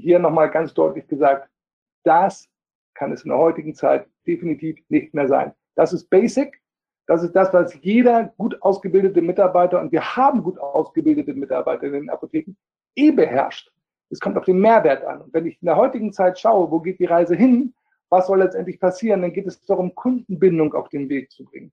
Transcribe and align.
hier 0.00 0.18
nochmal 0.18 0.50
ganz 0.50 0.74
deutlich 0.74 1.06
gesagt, 1.06 1.48
das 2.04 2.48
kann 2.94 3.12
es 3.12 3.22
in 3.22 3.30
der 3.30 3.38
heutigen 3.38 3.74
Zeit 3.74 4.06
definitiv 4.26 4.78
nicht 4.88 5.14
mehr 5.14 5.28
sein. 5.28 5.52
Das 5.74 5.92
ist 5.92 6.08
Basic. 6.10 6.60
Das 7.06 7.24
ist 7.24 7.32
das, 7.32 7.52
was 7.52 7.74
jeder 7.82 8.32
gut 8.36 8.60
ausgebildete 8.62 9.20
Mitarbeiter, 9.20 9.80
und 9.80 9.90
wir 9.90 10.16
haben 10.16 10.42
gut 10.44 10.58
ausgebildete 10.58 11.34
Mitarbeiter 11.34 11.86
in 11.86 11.92
den 11.92 12.10
Apotheken, 12.10 12.54
eh 12.94 13.10
beherrscht. 13.10 13.72
Es 14.10 14.20
kommt 14.20 14.36
auf 14.38 14.44
den 14.44 14.60
Mehrwert 14.60 15.04
an. 15.04 15.22
Und 15.22 15.34
wenn 15.34 15.46
ich 15.46 15.60
in 15.60 15.66
der 15.66 15.76
heutigen 15.76 16.12
Zeit 16.12 16.38
schaue, 16.38 16.70
wo 16.70 16.80
geht 16.80 16.98
die 16.98 17.06
Reise 17.06 17.34
hin, 17.34 17.74
was 18.10 18.26
soll 18.26 18.38
letztendlich 18.38 18.78
passieren, 18.78 19.22
dann 19.22 19.32
geht 19.32 19.46
es 19.46 19.60
darum, 19.62 19.94
Kundenbindung 19.94 20.74
auf 20.74 20.88
den 20.88 21.08
Weg 21.08 21.30
zu 21.30 21.44
bringen. 21.44 21.72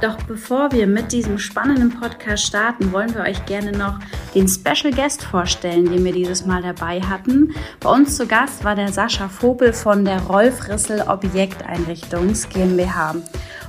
Doch 0.00 0.16
bevor 0.22 0.70
wir 0.70 0.86
mit 0.86 1.10
diesem 1.10 1.38
spannenden 1.38 1.90
Podcast 1.90 2.44
starten, 2.44 2.92
wollen 2.92 3.12
wir 3.14 3.22
euch 3.22 3.44
gerne 3.46 3.72
noch 3.72 3.98
den 4.32 4.46
Special 4.46 4.92
Guest 4.92 5.24
vorstellen, 5.24 5.90
den 5.90 6.04
wir 6.04 6.12
dieses 6.12 6.46
Mal 6.46 6.62
dabei 6.62 7.00
hatten. 7.00 7.52
Bei 7.80 7.90
uns 7.90 8.16
zu 8.16 8.28
Gast 8.28 8.62
war 8.62 8.76
der 8.76 8.92
Sascha 8.92 9.28
Vogel 9.28 9.72
von 9.72 10.04
der 10.04 10.20
Rolf 10.22 10.68
Rissel 10.68 11.02
Objekteinrichtungs 11.02 12.48
GmbH. 12.48 13.16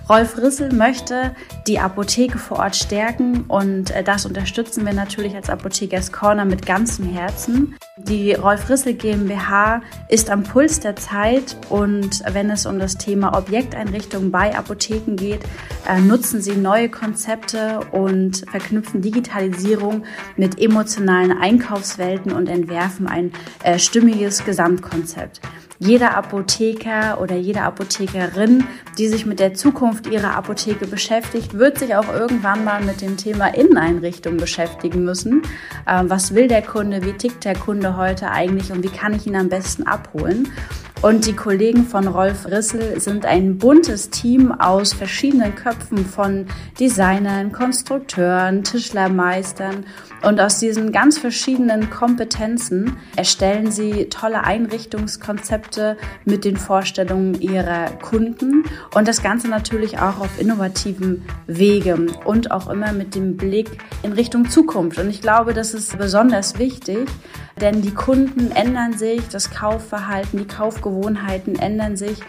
Rolf 0.10 0.40
Rissel 0.40 0.74
möchte 0.74 1.36
die 1.68 1.78
Apotheke 1.78 2.40
vor 2.40 2.58
Ort 2.58 2.76
stärken 2.76 3.46
und 3.48 3.92
äh, 3.92 4.04
das 4.04 4.26
unterstützen 4.26 4.84
wir 4.84 4.94
natürlich 4.94 5.36
als 5.36 5.52
Apothekers 5.52 6.12
Corner 6.12 6.46
mit 6.46 6.66
ganzem 6.66 7.06
Herzen. 7.06 7.76
Die 7.96 8.34
Rolf 8.34 8.68
Rissel 8.70 8.96
GmbH 8.96 9.84
ist 10.08 10.32
am 10.32 10.42
Puls 10.42 10.80
der 10.80 10.96
Zeit 10.96 11.56
und 11.70 12.24
wenn 12.34 12.50
es 12.50 12.66
um 12.66 12.80
das 12.80 12.98
Thema 12.98 13.38
Objekteinrichtung 13.38 14.32
bei 14.32 14.58
Apotheken 14.58 15.16
geht, 15.16 15.42
äh, 15.88 16.02
nutzen 16.02 16.42
sie 16.42 16.56
neue 16.56 16.90
Konzepte 16.90 17.82
und 17.92 18.50
verknüpfen 18.50 19.04
Digitalisierung 19.04 20.06
mit 20.38 20.60
emotionalen 20.60 21.38
Einkaufswelten 21.38 22.32
und 22.32 22.50
entwerfen 22.50 23.08
ein 23.08 23.32
äh, 23.64 23.78
stimmiges 23.78 24.44
Gesamtkonzept 24.44 25.40
jeder 25.80 26.16
Apotheker 26.16 27.22
oder 27.22 27.36
jede 27.36 27.62
Apothekerin, 27.62 28.66
die 28.98 29.08
sich 29.08 29.26
mit 29.26 29.40
der 29.40 29.54
Zukunft 29.54 30.08
ihrer 30.08 30.36
Apotheke 30.36 30.86
beschäftigt, 30.86 31.58
wird 31.58 31.80
sich 31.80 31.96
auch 31.96 32.14
irgendwann 32.14 32.66
mal 32.66 32.84
mit 32.84 33.02
dem 33.02 33.16
Thema 33.16 33.48
Inneneinrichtung 33.48 34.38
beschäftigen 34.38 35.06
müssen. 35.06 35.42
Ähm, 35.88 36.10
was 36.10 36.36
will 36.36 36.50
der 36.50 36.62
Kunde? 36.62 37.04
Wie 37.06 37.14
tickt 37.14 37.46
der 37.46 37.56
Kunde 37.56 37.96
heute 37.96 38.30
eigentlich 38.30 38.72
und 38.72 38.84
wie 38.84 38.90
kann 38.90 39.14
ich 39.14 39.26
ihn 39.26 39.38
am 39.38 39.48
besten 39.48 39.84
abholen? 39.84 40.50
Und 41.02 41.26
die 41.26 41.36
Kollegen 41.36 41.86
von 41.86 42.08
Rolf 42.08 42.46
Rissel 42.46 43.00
sind 43.00 43.26
ein 43.26 43.58
buntes 43.58 44.10
Team 44.10 44.52
aus 44.52 44.92
verschiedenen 44.92 45.56
Köpfen 45.56 46.06
von 46.06 46.46
Designern, 46.78 47.54
Konstrukteuren, 47.54 48.66
Tischlermeistern. 48.66 49.86
Und 50.22 50.42
aus 50.42 50.60
diesen 50.60 50.92
ganz 50.92 51.18
verschiedenen 51.18 51.90
Kompetenzen 51.90 52.98
erstellen 53.16 53.72
sie 53.72 54.10
tolle 54.10 54.44
Einrichtungskonzepte 54.44 55.98
mit 56.26 56.44
den 56.44 56.58
Vorstellungen 56.58 57.40
ihrer 57.40 57.90
Kunden 58.02 58.66
und 58.94 59.08
das 59.08 59.24
Ganze 59.24 59.48
natürlich 59.48 60.00
auch 60.00 60.20
auf 60.20 60.40
innovativen 60.40 61.26
Wege 61.48 62.08
und 62.26 62.52
auch 62.52 62.70
immer 62.70 62.92
mit 62.92 63.16
dem 63.16 63.38
Blick 63.38 63.70
in 64.04 64.12
Richtung 64.12 64.50
Zukunft. 64.50 65.00
Und 65.00 65.10
ich 65.10 65.22
glaube, 65.22 65.54
das 65.54 65.74
ist 65.74 65.98
besonders 65.98 66.60
wichtig, 66.60 67.08
denn 67.62 67.82
die 67.82 67.94
Kunden 67.94 68.52
ändern 68.52 68.98
sich, 68.98 69.22
das 69.30 69.52
Kaufverhalten, 69.52 70.40
die 70.40 70.48
Kaufgewohnheiten 70.48 71.58
ändern 71.58 71.98
sich. 71.98 72.20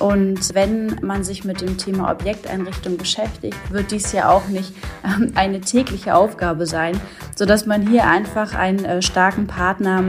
Und 0.00 0.54
wenn 0.54 0.98
man 1.02 1.22
sich 1.22 1.44
mit 1.44 1.60
dem 1.60 1.78
Thema 1.78 2.10
Objekteinrichtung 2.10 2.96
beschäftigt, 2.96 3.56
wird 3.70 3.90
dies 3.90 4.12
ja 4.12 4.30
auch 4.30 4.48
nicht 4.48 4.72
ähm, 5.04 5.32
eine 5.34 5.60
tägliche 5.60 6.14
Aufgabe 6.14 6.66
sein, 6.66 7.00
sodass 7.36 7.66
man 7.66 7.86
hier 7.86 8.06
einfach 8.06 8.54
einen 8.54 8.84
äh, 8.84 9.02
starken 9.02 9.46
Partner 9.46 10.04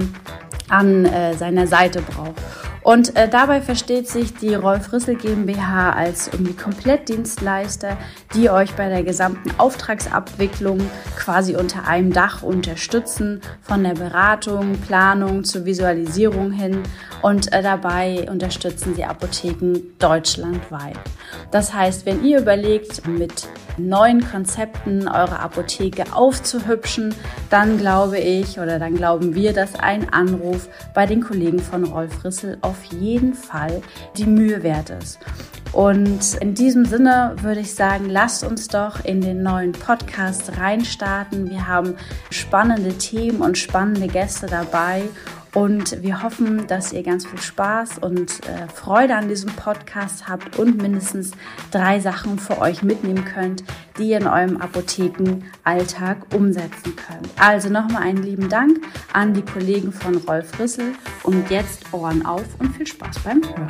an 0.70 1.06
äh, 1.06 1.36
seiner 1.36 1.68
Seite 1.68 2.02
braucht. 2.02 2.42
Und 2.84 3.16
äh, 3.16 3.30
dabei 3.30 3.62
versteht 3.62 4.10
sich 4.10 4.34
die 4.34 4.54
Rolf 4.56 4.92
Rissel 4.92 5.16
GmbH 5.16 5.92
als 5.92 6.28
irgendwie 6.28 6.54
Komplettdienstleister, 6.54 7.98
die 8.34 8.50
euch 8.50 8.74
bei 8.74 8.90
der 8.90 9.04
gesamten 9.04 9.52
Auftragsabwicklung 9.58 10.80
quasi 11.18 11.56
unter 11.56 11.88
einem 11.88 12.12
Dach 12.12 12.44
unterstützen, 12.44 13.42
von 13.62 13.84
der 13.84 13.94
Beratung, 13.94 14.78
Planung 14.80 15.46
zur 15.46 15.66
Visualisierung 15.66 16.52
hin 16.52 16.84
und 17.22 17.54
äh, 17.54 17.64
dabei 17.64 18.30
unterstützen 18.30 18.96
sie 18.96 19.06
Apotheken 19.06 19.80
deutschlandweit. 19.98 21.00
Das 21.52 21.74
heißt, 21.74 22.06
wenn 22.06 22.24
ihr 22.26 22.40
überlegt, 22.40 23.08
mit 23.08 23.48
neuen 23.78 24.30
Konzepten 24.30 25.08
eure 25.08 25.40
Apotheke 25.40 26.14
aufzuhübschen, 26.14 27.16
dann 27.50 27.78
glaube 27.78 28.20
ich 28.20 28.60
oder 28.60 28.78
dann 28.78 28.96
glauben 28.96 29.36
wir, 29.36 29.54
dass 29.54 29.76
ein 29.76 30.12
Anruf 30.12 30.68
bei 30.94 31.06
den 31.06 31.22
Kollegen 31.22 31.60
von 31.60 31.86
Rolf 31.86 32.24
Rissel 32.24 32.58
auf 32.74 32.84
jeden 32.86 33.36
Fall 33.36 33.84
die 34.18 34.26
Mühe 34.26 34.64
wert 34.64 34.90
ist. 34.90 35.20
Und 35.74 36.36
in 36.40 36.56
diesem 36.56 36.86
Sinne 36.86 37.36
würde 37.42 37.62
ich 37.62 37.74
sagen, 37.74 38.10
lasst 38.10 38.44
uns 38.44 38.68
doch 38.68 39.06
in 39.06 39.22
den 39.22 39.44
neuen 39.44 39.72
Podcast 39.72 40.58
reinstarten. 40.58 41.50
Wir 41.50 41.68
haben 41.68 41.96
spannende 42.32 42.98
Themen 42.98 43.42
und 43.42 43.58
spannende 43.58 44.08
Gäste 44.08 44.48
dabei 44.48 45.04
und 45.54 46.02
wir 46.02 46.24
hoffen, 46.24 46.66
dass 46.68 46.94
ihr 46.94 47.04
ganz 47.04 47.28
viel 47.28 47.40
Spaß 47.40 48.00
und 48.00 48.48
äh, 48.48 48.68
Freude 48.68 49.16
an 49.16 49.28
diesem 49.28 49.52
Podcast 49.52 50.28
habt 50.28 50.58
und 50.58 50.82
mindestens 50.82 51.32
drei 51.72 52.00
Sachen 52.00 52.40
für 52.40 52.60
euch 52.60 52.82
mitnehmen 52.82 53.24
könnt, 53.24 53.64
die 53.98 54.10
ihr 54.10 54.18
in 54.18 54.28
eurem 54.28 54.58
Apothekenalltag 54.58 56.34
umsetzen 56.34 56.96
könnt. 56.96 57.30
Also 57.38 57.70
nochmal 57.70 58.02
einen 58.02 58.24
lieben 58.24 58.50
Dank 58.50 58.80
an 59.14 59.34
die 59.34 59.44
Kollegen 59.44 59.92
von 59.92 60.18
Rolf 60.18 60.60
Rissel 60.60 60.94
und 61.22 61.50
jetzt 61.52 61.94
Ohren 61.94 62.26
auf 62.26 62.46
und 62.60 62.76
viel 62.76 62.88
Spaß 62.88 63.20
beim 63.20 63.44
Hören. 63.44 63.68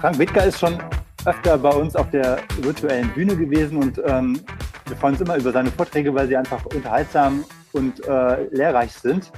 Frank 0.00 0.18
Wittger 0.18 0.44
ist 0.44 0.58
schon 0.58 0.78
öfter 1.26 1.56
bei 1.56 1.70
uns 1.70 1.96
auf 1.96 2.10
der 2.10 2.38
virtuellen 2.60 3.08
Bühne 3.14 3.36
gewesen 3.36 3.78
und 3.78 3.98
ähm, 4.04 4.40
wir 4.86 4.96
freuen 4.96 5.14
uns 5.14 5.22
immer 5.22 5.36
über 5.36 5.52
seine 5.52 5.70
Vorträge, 5.70 6.14
weil 6.14 6.28
sie 6.28 6.36
einfach 6.36 6.64
unterhaltsam 6.66 7.44
und 7.72 8.06
äh, 8.06 8.44
lehrreich 8.48 8.92
sind. 8.92 9.32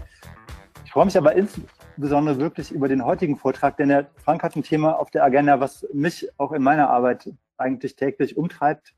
Ich 0.84 0.90
freue 0.90 1.04
mich 1.04 1.16
aber 1.16 1.36
insbesondere 1.36 2.40
wirklich 2.40 2.72
über 2.72 2.88
den 2.88 3.04
heutigen 3.04 3.36
Vortrag, 3.36 3.76
denn 3.76 3.90
der 3.90 4.08
Frank 4.16 4.42
hat 4.42 4.56
ein 4.56 4.64
Thema 4.64 4.98
auf 4.98 5.10
der 5.10 5.22
Agenda, 5.22 5.60
was 5.60 5.86
mich 5.92 6.28
auch 6.38 6.50
in 6.50 6.62
meiner 6.62 6.90
Arbeit 6.90 7.32
eigentlich 7.56 7.94
täglich 7.94 8.36
umtreibt, 8.36 8.94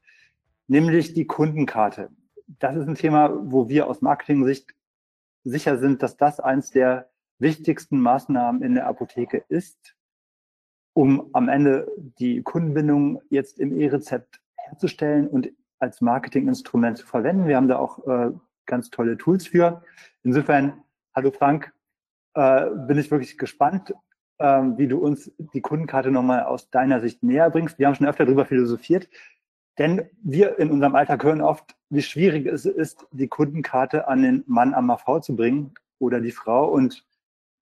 nämlich 0.66 1.12
die 1.12 1.26
Kundenkarte. 1.26 2.08
Das 2.46 2.74
ist 2.74 2.88
ein 2.88 2.94
Thema, 2.94 3.30
wo 3.38 3.68
wir 3.68 3.86
aus 3.86 4.00
Marketing-Sicht 4.00 4.74
sicher 5.44 5.76
sind, 5.76 6.02
dass 6.02 6.16
das 6.16 6.40
eins 6.40 6.70
der 6.70 7.10
wichtigsten 7.38 8.00
Maßnahmen 8.00 8.62
in 8.62 8.74
der 8.74 8.86
Apotheke 8.86 9.44
ist 9.48 9.97
um 10.98 11.30
am 11.32 11.48
Ende 11.48 11.86
die 12.18 12.42
Kundenbindung 12.42 13.22
jetzt 13.30 13.60
im 13.60 13.78
E-Rezept 13.78 14.40
herzustellen 14.56 15.28
und 15.28 15.48
als 15.78 16.00
Marketinginstrument 16.00 16.98
zu 16.98 17.06
verwenden. 17.06 17.46
Wir 17.46 17.54
haben 17.54 17.68
da 17.68 17.78
auch 17.78 18.04
äh, 18.08 18.32
ganz 18.66 18.90
tolle 18.90 19.16
Tools 19.16 19.46
für. 19.46 19.80
Insofern, 20.24 20.82
hallo 21.14 21.30
Frank, 21.30 21.72
äh, 22.34 22.66
bin 22.88 22.98
ich 22.98 23.12
wirklich 23.12 23.38
gespannt, 23.38 23.94
äh, 24.38 24.44
wie 24.44 24.88
du 24.88 24.98
uns 24.98 25.30
die 25.38 25.60
Kundenkarte 25.60 26.10
nochmal 26.10 26.42
aus 26.42 26.68
deiner 26.68 26.98
Sicht 27.00 27.22
näher 27.22 27.48
bringst. 27.48 27.78
Wir 27.78 27.86
haben 27.86 27.94
schon 27.94 28.08
öfter 28.08 28.24
darüber 28.24 28.44
philosophiert. 28.44 29.08
Denn 29.78 30.10
wir 30.24 30.58
in 30.58 30.68
unserem 30.68 30.96
Alltag 30.96 31.22
hören 31.22 31.42
oft, 31.42 31.76
wie 31.90 32.02
schwierig 32.02 32.44
es 32.46 32.64
ist, 32.64 33.06
die 33.12 33.28
Kundenkarte 33.28 34.08
an 34.08 34.22
den 34.22 34.42
Mann 34.48 34.74
am 34.74 34.90
AV 34.90 35.20
zu 35.20 35.36
bringen 35.36 35.74
oder 36.00 36.20
die 36.20 36.32
Frau. 36.32 36.68
Und 36.68 37.06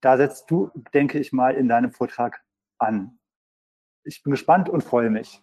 da 0.01 0.17
setzt 0.17 0.51
du, 0.51 0.69
denke 0.93 1.17
ich 1.17 1.31
mal, 1.31 1.55
in 1.55 1.69
deinem 1.69 1.93
Vortrag 1.93 2.43
an. 2.77 3.17
Ich 4.03 4.23
bin 4.23 4.31
gespannt 4.31 4.67
und 4.67 4.83
freue 4.83 5.09
mich. 5.09 5.41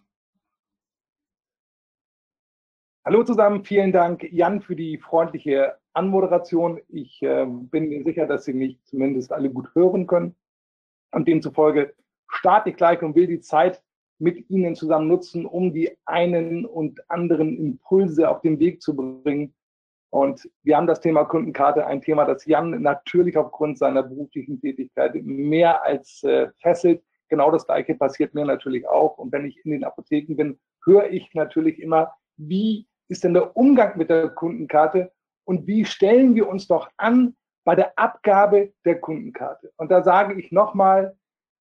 Hallo 3.05 3.23
zusammen, 3.23 3.65
vielen 3.65 3.93
Dank, 3.93 4.25
Jan, 4.33 4.61
für 4.61 4.75
die 4.75 4.99
freundliche 4.99 5.79
Anmoderation. 5.93 6.81
Ich 6.89 7.23
äh, 7.23 7.47
bin 7.47 7.89
mir 7.89 8.03
sicher, 8.03 8.27
dass 8.27 8.45
Sie 8.45 8.53
mich 8.53 8.83
zumindest 8.85 9.33
alle 9.33 9.51
gut 9.51 9.75
hören 9.75 10.07
können. 10.07 10.35
Und 11.13 11.29
demzufolge 11.29 11.95
starte 12.29 12.71
ich 12.71 12.77
gleich 12.77 13.01
und 13.03 13.15
will 13.15 13.29
die 13.29 13.41
Zeit 13.41 13.83
mit 14.19 14.51
Ihnen 14.51 14.75
zusammen 14.75 15.07
nutzen, 15.07 15.47
um 15.47 15.73
die 15.73 15.97
einen 16.05 16.67
und 16.67 17.09
anderen 17.09 17.57
Impulse 17.57 18.29
auf 18.29 18.41
den 18.41 18.59
Weg 18.59 18.83
zu 18.83 18.95
bringen. 18.95 19.55
Und 20.11 20.51
wir 20.65 20.77
haben 20.77 20.87
das 20.87 21.01
Thema 21.01 21.25
Kundenkarte, 21.25 21.87
ein 21.87 22.01
Thema, 22.01 22.25
das 22.25 22.45
Jan 22.45 22.83
natürlich 22.83 23.37
aufgrund 23.37 23.79
seiner 23.79 24.03
beruflichen 24.03 24.61
Tätigkeit 24.61 25.15
mehr 25.15 25.83
als 25.83 26.25
äh, 26.25 26.49
fesselt. 26.59 27.03
Genau 27.29 27.51
das 27.51 27.67
Gleiche 27.67 27.95
passiert 27.95 28.35
mir 28.35 28.45
natürlich 28.45 28.87
auch. 28.89 29.19
Und 29.19 29.33
wenn 29.33 29.47
ich 29.47 29.65
in 29.65 29.73
den 29.73 29.85
Apotheken 29.85 30.37
bin, 30.37 30.59
höre 30.85 31.11
ich 31.11 31.33
natürlich 31.35 31.81
immer, 31.81 32.13
wie 32.37 32.87
ist 33.09 33.25
denn 33.25 33.35
der 33.35 33.57
Umgang 33.57 33.97
mit 33.97 34.11
der 34.11 34.29
Kundenkarte 34.29 35.13
und 35.45 35.67
wie 35.67 35.85
stellen 35.85 36.35
wir 36.35 36.49
uns 36.49 36.67
doch 36.67 36.91
an 36.97 37.35
bei 37.65 37.75
der 37.75 37.99
Abgabe 37.99 38.73
der 38.85 39.01
Kundenkarte. 39.01 39.73
Und 39.77 39.91
da 39.91 40.03
sage 40.03 40.39
ich 40.41 40.53
nochmal, 40.53 41.17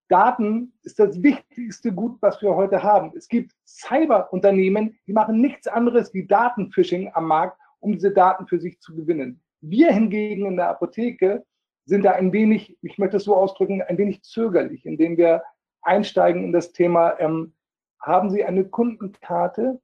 Daten 0.10 0.74
ist 0.84 1.00
das 1.00 1.22
wichtigste 1.22 1.92
Gut, 1.92 2.18
was 2.22 2.42
wir 2.42 2.56
heute 2.56 2.82
haben. 2.82 3.12
Es 3.16 3.28
gibt 3.28 3.52
Cyberunternehmen, 3.66 4.98
die 5.06 5.14
machen 5.14 5.42
nichts 5.42 5.68
anderes 5.68 6.14
wie 6.14 6.26
Datenphishing 6.26 7.12
am 7.14 7.28
Markt, 7.28 7.58
um 7.80 7.94
diese 7.94 8.12
Daten 8.12 8.48
für 8.48 8.60
sich 8.60 8.80
zu 8.80 8.96
gewinnen. 8.96 9.42
Wir 9.62 9.92
hingegen 9.92 10.46
in 10.46 10.56
der 10.56 10.70
Apotheke 10.70 11.44
sind 11.86 12.04
da 12.04 12.12
ein 12.12 12.32
wenig, 12.32 12.78
ich 12.82 12.98
möchte 12.98 13.18
es 13.18 13.24
so 13.24 13.36
ausdrücken, 13.36 13.82
ein 13.82 13.98
wenig 13.98 14.22
zögerlich, 14.24 14.86
indem 14.86 15.18
wir 15.18 15.44
einsteigen 15.88 16.44
in 16.44 16.52
das 16.52 16.72
Thema, 16.72 17.20
ähm, 17.20 17.54
haben 18.00 18.30
Sie 18.30 18.44
eine 18.44 18.66
Kundenkarte? 18.66 19.80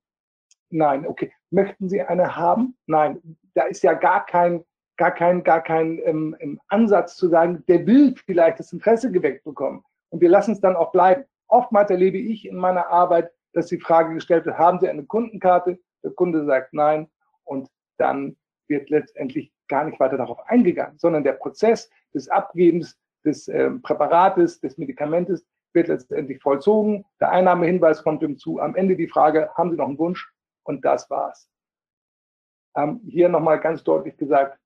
Nein. 0.69 1.07
Okay. 1.07 1.31
Möchten 1.49 1.89
Sie 1.89 2.01
eine 2.01 2.35
haben? 2.35 2.75
Nein. 2.85 3.37
Da 3.53 3.63
ist 3.63 3.83
ja 3.83 3.93
gar 3.93 4.25
kein, 4.25 4.63
gar 4.97 5.11
kein, 5.11 5.43
gar 5.43 5.61
kein 5.61 5.99
ähm, 6.03 6.59
Ansatz 6.67 7.15
zu 7.15 7.27
sagen, 7.29 7.63
der 7.67 7.85
will 7.85 8.15
vielleicht 8.25 8.59
das 8.59 8.73
Interesse 8.73 9.11
geweckt 9.11 9.43
bekommen 9.43 9.83
und 10.09 10.21
wir 10.21 10.29
lassen 10.29 10.51
es 10.51 10.61
dann 10.61 10.75
auch 10.75 10.91
bleiben. 10.91 11.25
Oftmals 11.47 11.89
erlebe 11.91 12.17
ich 12.17 12.47
in 12.47 12.55
meiner 12.55 12.87
Arbeit, 12.87 13.31
dass 13.53 13.67
die 13.67 13.79
Frage 13.79 14.13
gestellt 14.13 14.45
wird, 14.45 14.57
haben 14.57 14.79
Sie 14.79 14.89
eine 14.89 15.03
Kundenkarte? 15.03 15.79
Der 16.03 16.11
Kunde 16.11 16.45
sagt 16.45 16.73
nein 16.73 17.09
und 17.43 17.69
dann 17.97 18.35
wird 18.67 18.89
letztendlich 18.89 19.53
gar 19.67 19.85
nicht 19.85 19.99
weiter 19.99 20.17
darauf 20.17 20.39
eingegangen, 20.47 20.97
sondern 20.97 21.23
der 21.23 21.33
Prozess 21.33 21.89
des 22.13 22.29
Abgebens 22.29 22.97
des 23.23 23.47
äh, 23.47 23.71
Präparates, 23.71 24.59
des 24.59 24.77
Medikamentes 24.77 25.45
wird 25.73 25.87
letztendlich 25.87 26.41
vollzogen. 26.41 27.05
Der 27.19 27.31
Einnahmehinweis 27.31 28.03
kommt 28.03 28.21
hinzu. 28.21 28.59
Am 28.59 28.75
Ende 28.75 28.95
die 28.95 29.07
Frage, 29.07 29.49
haben 29.55 29.71
Sie 29.71 29.77
noch 29.77 29.87
einen 29.87 29.99
Wunsch? 29.99 30.31
Und 30.63 30.85
das 30.85 31.09
war's. 31.09 31.49
Ähm, 32.75 33.01
hier 33.07 33.29
nochmal 33.29 33.59
ganz 33.59 33.83
deutlich 33.83 34.17
gesagt, 34.17 34.59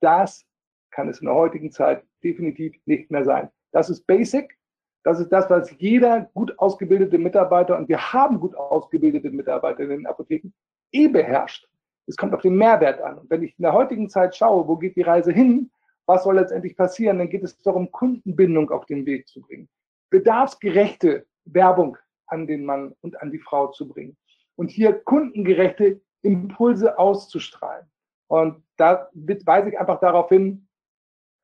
das 0.00 0.44
kann 0.90 1.08
es 1.08 1.20
in 1.20 1.26
der 1.26 1.34
heutigen 1.34 1.70
Zeit 1.70 2.04
definitiv 2.22 2.74
nicht 2.86 3.10
mehr 3.10 3.24
sein. 3.24 3.50
Das 3.72 3.90
ist 3.90 4.06
Basic. 4.06 4.56
Das 5.02 5.18
ist 5.18 5.30
das, 5.30 5.48
was 5.48 5.70
jeder 5.78 6.30
gut 6.34 6.58
ausgebildete 6.58 7.16
Mitarbeiter, 7.16 7.78
und 7.78 7.88
wir 7.88 8.12
haben 8.12 8.38
gut 8.38 8.54
ausgebildete 8.54 9.30
Mitarbeiter 9.30 9.80
in 9.80 9.88
den 9.88 10.06
Apotheken, 10.06 10.52
eh 10.92 11.08
beherrscht. 11.08 11.66
Es 12.06 12.16
kommt 12.16 12.34
auf 12.34 12.42
den 12.42 12.56
Mehrwert 12.56 13.00
an. 13.00 13.18
Und 13.18 13.30
wenn 13.30 13.42
ich 13.42 13.58
in 13.58 13.62
der 13.62 13.72
heutigen 13.72 14.10
Zeit 14.10 14.36
schaue, 14.36 14.66
wo 14.68 14.76
geht 14.76 14.96
die 14.96 15.02
Reise 15.02 15.32
hin, 15.32 15.70
was 16.06 16.24
soll 16.24 16.34
letztendlich 16.34 16.76
passieren, 16.76 17.18
dann 17.18 17.30
geht 17.30 17.44
es 17.44 17.56
darum, 17.62 17.90
Kundenbindung 17.92 18.70
auf 18.70 18.84
den 18.84 19.06
Weg 19.06 19.28
zu 19.28 19.40
bringen. 19.40 19.68
Bedarfsgerechte 20.10 21.26
Werbung 21.44 21.96
an 22.26 22.46
den 22.46 22.64
Mann 22.64 22.94
und 23.00 23.20
an 23.20 23.30
die 23.30 23.38
Frau 23.38 23.68
zu 23.68 23.88
bringen. 23.88 24.16
Und 24.56 24.70
hier 24.70 24.92
kundengerechte 24.92 26.00
Impulse 26.22 26.98
auszustrahlen. 26.98 27.86
Und 28.28 28.62
da 28.76 29.08
weise 29.14 29.70
ich 29.70 29.78
einfach 29.78 30.00
darauf 30.00 30.28
hin, 30.28 30.68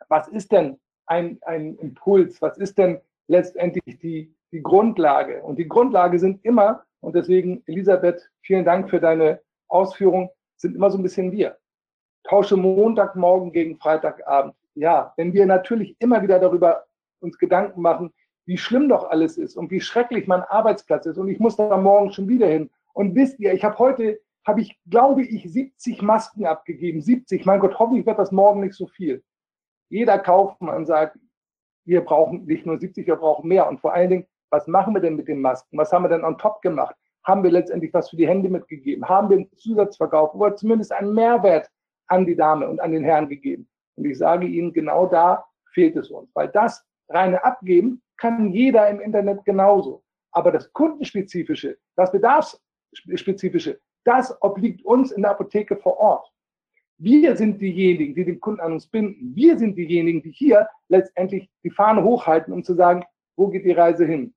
was 0.08 0.28
ist 0.28 0.52
denn 0.52 0.78
ein, 1.06 1.38
ein 1.42 1.76
Impuls? 1.76 2.40
Was 2.42 2.58
ist 2.58 2.78
denn 2.78 3.00
letztendlich 3.28 3.98
die, 3.98 4.34
die 4.52 4.62
Grundlage. 4.62 5.42
Und 5.42 5.58
die 5.58 5.68
Grundlage 5.68 6.18
sind 6.18 6.44
immer, 6.44 6.84
und 7.00 7.14
deswegen, 7.14 7.62
Elisabeth, 7.66 8.30
vielen 8.42 8.64
Dank 8.64 8.90
für 8.90 9.00
deine 9.00 9.40
Ausführung, 9.68 10.30
sind 10.56 10.74
immer 10.74 10.90
so 10.90 10.98
ein 10.98 11.02
bisschen 11.02 11.32
wir. 11.32 11.56
Tausche 12.24 12.56
Montagmorgen 12.56 13.52
gegen 13.52 13.78
Freitagabend. 13.78 14.54
Ja, 14.74 15.12
wenn 15.16 15.32
wir 15.32 15.46
natürlich 15.46 15.96
immer 15.98 16.22
wieder 16.22 16.38
darüber 16.38 16.86
uns 17.20 17.38
Gedanken 17.38 17.80
machen, 17.80 18.12
wie 18.46 18.56
schlimm 18.56 18.88
doch 18.88 19.10
alles 19.10 19.36
ist 19.36 19.56
und 19.56 19.70
wie 19.70 19.80
schrecklich 19.80 20.26
mein 20.26 20.42
Arbeitsplatz 20.42 21.06
ist 21.06 21.18
und 21.18 21.28
ich 21.28 21.40
muss 21.40 21.56
da 21.56 21.76
morgen 21.76 22.12
schon 22.12 22.28
wieder 22.28 22.46
hin. 22.46 22.70
Und 22.94 23.14
wisst 23.14 23.38
ihr, 23.40 23.52
ich 23.52 23.64
habe 23.64 23.78
heute, 23.78 24.20
habe 24.46 24.60
ich, 24.60 24.78
glaube 24.88 25.22
ich, 25.22 25.52
70 25.52 26.00
Masken 26.00 26.46
abgegeben. 26.46 27.02
70. 27.02 27.44
Mein 27.44 27.60
Gott, 27.60 27.78
hoffentlich 27.78 28.06
wird 28.06 28.18
das 28.18 28.32
morgen 28.32 28.60
nicht 28.60 28.74
so 28.74 28.86
viel. 28.86 29.22
Jeder 29.90 30.18
Kaufmann 30.18 30.86
sagt, 30.86 31.18
wir 31.84 32.00
brauchen 32.00 32.46
nicht 32.46 32.64
nur 32.64 32.78
70, 32.78 33.06
wir 33.06 33.16
brauchen 33.16 33.48
mehr. 33.48 33.68
Und 33.68 33.80
vor 33.80 33.92
allen 33.92 34.10
Dingen, 34.10 34.26
was 34.50 34.66
machen 34.68 34.94
wir 34.94 35.00
denn 35.00 35.16
mit 35.16 35.28
den 35.28 35.40
Masken? 35.40 35.76
Was 35.76 35.92
haben 35.92 36.04
wir 36.04 36.08
denn 36.08 36.24
on 36.24 36.38
top 36.38 36.62
gemacht? 36.62 36.94
Haben 37.24 37.42
wir 37.42 37.50
letztendlich 37.50 37.92
was 37.92 38.08
für 38.08 38.16
die 38.16 38.28
Hände 38.28 38.48
mitgegeben? 38.48 39.08
Haben 39.08 39.28
wir 39.28 39.36
einen 39.38 39.50
Zusatzverkauf 39.56 40.34
oder 40.34 40.54
zumindest 40.54 40.92
einen 40.92 41.12
Mehrwert 41.12 41.68
an 42.06 42.24
die 42.24 42.36
Dame 42.36 42.68
und 42.68 42.80
an 42.80 42.92
den 42.92 43.02
Herrn 43.02 43.28
gegeben? 43.28 43.68
Und 43.96 44.04
ich 44.04 44.16
sage 44.16 44.46
Ihnen, 44.46 44.72
genau 44.72 45.06
da 45.06 45.44
fehlt 45.72 45.96
es 45.96 46.10
uns, 46.10 46.30
weil 46.34 46.48
das 46.48 46.84
reine 47.08 47.44
Abgeben 47.44 48.00
kann 48.16 48.52
jeder 48.52 48.88
im 48.88 49.00
Internet 49.00 49.44
genauso. 49.44 50.02
Aber 50.32 50.50
das 50.52 50.72
Kundenspezifische, 50.72 51.78
das 51.96 52.12
Bedarfsspezifische, 52.12 53.80
das 54.04 54.36
obliegt 54.42 54.84
uns 54.84 55.10
in 55.12 55.22
der 55.22 55.32
Apotheke 55.32 55.76
vor 55.76 55.98
Ort. 55.98 56.30
Wir 56.98 57.36
sind 57.36 57.60
diejenigen, 57.60 58.14
die 58.14 58.24
den 58.24 58.40
Kunden 58.40 58.60
an 58.60 58.72
uns 58.72 58.86
binden. 58.86 59.34
Wir 59.34 59.58
sind 59.58 59.76
diejenigen, 59.76 60.22
die 60.22 60.30
hier 60.30 60.68
letztendlich 60.88 61.50
die 61.62 61.70
Fahne 61.70 62.02
hochhalten, 62.02 62.54
um 62.54 62.64
zu 62.64 62.74
sagen, 62.74 63.04
wo 63.36 63.48
geht 63.48 63.66
die 63.66 63.72
Reise 63.72 64.06
hin? 64.06 64.34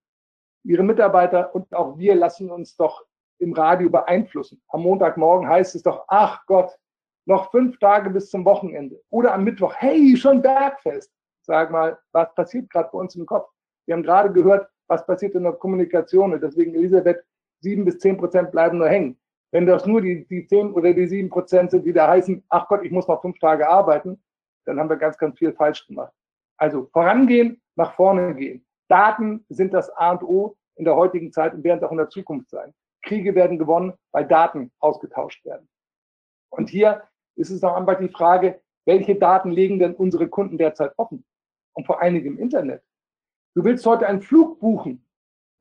Ihre 0.66 0.84
Mitarbeiter 0.84 1.56
und 1.56 1.74
auch 1.74 1.98
wir 1.98 2.16
lassen 2.16 2.52
uns 2.52 2.76
doch 2.76 3.06
im 3.40 3.54
Radio 3.54 3.90
beeinflussen. 3.90 4.62
Am 4.68 4.82
Montagmorgen 4.82 5.48
heißt 5.48 5.76
es 5.76 5.84
doch, 5.84 6.04
ach 6.10 6.46
Gott, 6.48 6.78
noch 7.26 7.50
fünf 7.52 7.78
Tage 7.80 8.10
bis 8.10 8.30
zum 8.30 8.44
Wochenende. 8.44 9.02
Oder 9.10 9.34
am 9.34 9.46
Mittwoch, 9.46 9.74
hey, 9.78 10.18
schon 10.18 10.42
Bergfest. 10.42 11.14
Sag 11.42 11.72
mal, 11.72 11.98
was 12.12 12.34
passiert 12.36 12.70
gerade 12.70 12.90
bei 12.92 13.00
uns 13.00 13.16
im 13.16 13.26
Kopf? 13.26 13.50
Wir 13.90 13.96
haben 13.96 14.04
gerade 14.04 14.32
gehört, 14.32 14.70
was 14.86 15.04
passiert 15.04 15.34
in 15.34 15.42
der 15.42 15.54
Kommunikation. 15.54 16.32
Und 16.32 16.44
deswegen, 16.44 16.76
Elisabeth, 16.76 17.24
sieben 17.60 17.86
bis 17.86 17.98
zehn 17.98 18.18
Prozent 18.18 18.52
bleiben 18.52 18.78
nur 18.78 18.88
hängen. 18.88 19.18
Wenn 19.52 19.66
das 19.66 19.88
nur 19.88 20.00
die, 20.00 20.28
die 20.28 20.46
10 20.46 20.74
oder 20.74 20.94
die 20.94 21.08
7 21.08 21.28
Prozent 21.28 21.72
sind, 21.72 21.88
die 21.88 21.92
da 21.92 22.08
heißen, 22.08 22.46
ach 22.50 22.68
Gott, 22.68 22.84
ich 22.84 22.92
muss 22.92 23.08
noch 23.08 23.20
fünf 23.24 23.40
Tage 23.40 23.68
arbeiten, 23.68 24.22
dann 24.68 24.80
haben 24.80 24.92
wir 24.92 24.98
ganz, 24.98 25.18
ganz 25.18 25.40
viel 25.40 25.54
falsch 25.54 25.88
gemacht. 25.88 26.14
Also 26.58 26.88
vorangehen, 26.94 27.60
nach 27.76 27.96
vorne 27.96 28.36
gehen. 28.36 28.64
Daten 28.90 29.44
sind 29.50 29.74
das 29.74 29.90
A 29.98 30.12
und 30.12 30.22
O 30.22 30.56
in 30.76 30.86
der 30.86 30.96
heutigen 30.96 31.32
Zeit 31.32 31.56
und 31.56 31.64
werden 31.64 31.84
auch 31.84 31.92
in 31.92 31.98
der 31.98 32.10
Zukunft 32.10 32.52
sein. 32.52 32.72
Kriege 33.02 33.34
werden 33.34 33.58
gewonnen, 33.58 33.94
weil 34.12 34.28
Daten 34.28 34.72
ausgetauscht 34.78 35.44
werden. 35.46 35.68
Und 36.52 36.70
hier 36.70 37.02
ist 37.36 37.50
es 37.50 37.64
noch 37.64 37.76
einmal 37.76 37.98
die 37.98 38.10
Frage, 38.10 38.62
welche 38.86 39.16
Daten 39.16 39.50
legen 39.50 39.80
denn 39.80 39.96
unsere 39.96 40.28
Kunden 40.28 40.60
derzeit 40.60 40.94
offen? 40.98 41.26
Und 41.74 41.88
vor 41.88 42.04
allen 42.04 42.14
Dingen 42.14 42.28
im 42.28 42.38
Internet. 42.38 42.84
Du 43.56 43.64
willst 43.64 43.86
heute 43.86 44.08
einen 44.08 44.22
Flug 44.22 44.60
buchen. 44.60 45.06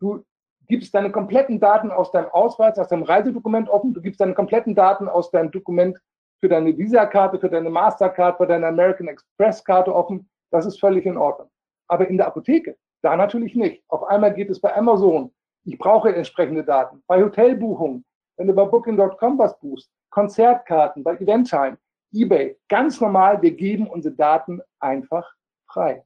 Du 0.00 0.24
gibst 0.66 0.94
deine 0.94 1.10
kompletten 1.10 1.58
Daten 1.58 1.90
aus 1.90 2.10
deinem 2.10 2.28
Ausweis, 2.30 2.78
aus 2.78 2.88
deinem 2.88 3.02
Reisedokument 3.02 3.68
offen, 3.68 3.94
du 3.94 4.00
gibst 4.00 4.20
deine 4.20 4.34
kompletten 4.34 4.74
Daten 4.74 5.08
aus 5.08 5.30
deinem 5.30 5.50
Dokument 5.50 5.98
für 6.40 6.48
deine 6.48 6.76
Visa-Karte, 6.76 7.40
für 7.40 7.48
deine 7.48 7.70
Mastercard, 7.70 8.36
für 8.36 8.46
deine 8.46 8.68
American 8.68 9.08
Express-Karte 9.08 9.92
offen. 9.94 10.28
Das 10.50 10.66
ist 10.66 10.78
völlig 10.78 11.04
in 11.06 11.16
Ordnung. 11.16 11.50
Aber 11.88 12.06
in 12.06 12.16
der 12.16 12.26
Apotheke, 12.26 12.76
da 13.02 13.16
natürlich 13.16 13.54
nicht. 13.54 13.82
Auf 13.88 14.04
einmal 14.04 14.34
geht 14.34 14.50
es 14.50 14.60
bei 14.60 14.74
Amazon. 14.76 15.32
Ich 15.64 15.78
brauche 15.78 16.14
entsprechende 16.14 16.62
Daten. 16.62 17.02
Bei 17.06 17.22
Hotelbuchungen, 17.22 18.04
wenn 18.36 18.46
du 18.46 18.54
bei 18.54 18.64
Booking.com 18.64 19.38
was 19.38 19.58
buchst, 19.58 19.90
Konzertkarten, 20.10 21.02
bei 21.02 21.14
Eventtime, 21.16 21.76
eBay, 22.12 22.56
ganz 22.68 23.00
normal, 23.00 23.42
wir 23.42 23.50
geben 23.50 23.88
unsere 23.88 24.14
Daten 24.14 24.60
einfach 24.80 25.28
frei. 25.66 26.04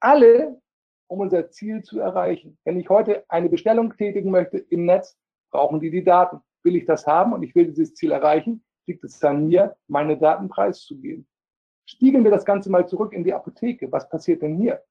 Alle 0.00 0.60
um 1.08 1.20
unser 1.20 1.50
Ziel 1.50 1.82
zu 1.82 2.00
erreichen. 2.00 2.58
Wenn 2.64 2.78
ich 2.78 2.88
heute 2.88 3.24
eine 3.28 3.48
Bestellung 3.48 3.96
tätigen 3.96 4.30
möchte 4.30 4.58
im 4.58 4.86
Netz, 4.86 5.18
brauchen 5.50 5.80
die 5.80 5.90
die 5.90 6.04
Daten. 6.04 6.40
Will 6.62 6.76
ich 6.76 6.84
das 6.84 7.06
haben 7.06 7.32
und 7.32 7.42
ich 7.42 7.54
will 7.54 7.66
dieses 7.66 7.94
Ziel 7.94 8.10
erreichen, 8.10 8.64
liegt 8.86 9.04
es 9.04 9.22
an 9.22 9.46
mir, 9.46 9.76
meine 9.86 10.18
Daten 10.18 10.48
preiszugeben. 10.48 11.26
Spiegeln 11.88 12.24
wir 12.24 12.32
das 12.32 12.44
Ganze 12.44 12.70
mal 12.70 12.88
zurück 12.88 13.12
in 13.12 13.22
die 13.22 13.32
Apotheke. 13.32 13.90
Was 13.92 14.08
passiert 14.08 14.42
denn 14.42 14.56
hier? 14.56 14.82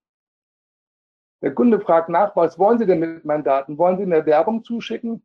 Der 1.41 1.53
Kunde 1.53 1.79
fragt 1.81 2.10
nach, 2.10 2.36
was 2.36 2.57
wollen 2.57 2.79
Sie 2.79 2.86
denn 2.86 3.00
mit 3.00 3.25
meinen 3.25 3.43
Daten? 3.43 3.77
Wollen 3.77 3.98
Sie 3.98 4.03
eine 4.03 4.25
Werbung 4.25 4.63
zuschicken? 4.63 5.22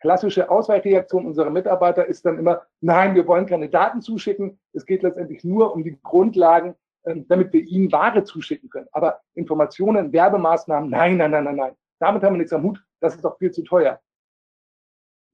klassische 0.00 0.50
Ausweichreaktion 0.50 1.26
unserer 1.26 1.50
Mitarbeiter 1.50 2.06
ist 2.06 2.24
dann 2.24 2.38
immer, 2.38 2.62
nein, 2.80 3.14
wir 3.14 3.26
wollen 3.26 3.46
keine 3.46 3.68
Daten 3.68 4.00
zuschicken. 4.00 4.58
Es 4.72 4.86
geht 4.86 5.02
letztendlich 5.02 5.44
nur 5.44 5.74
um 5.74 5.82
die 5.82 5.98
Grundlagen, 6.02 6.74
damit 7.04 7.52
wir 7.52 7.62
ihnen 7.62 7.90
Ware 7.92 8.24
zuschicken 8.24 8.68
können. 8.68 8.88
Aber 8.92 9.20
Informationen, 9.34 10.12
Werbemaßnahmen, 10.12 10.90
nein, 10.90 11.16
nein, 11.16 11.30
nein, 11.30 11.44
nein, 11.44 11.56
nein. 11.56 11.74
Damit 12.00 12.22
haben 12.22 12.34
wir 12.34 12.38
nichts 12.38 12.52
am 12.52 12.62
Hut. 12.62 12.84
Das 13.00 13.14
ist 13.14 13.24
doch 13.24 13.38
viel 13.38 13.50
zu 13.50 13.62
teuer. 13.62 14.00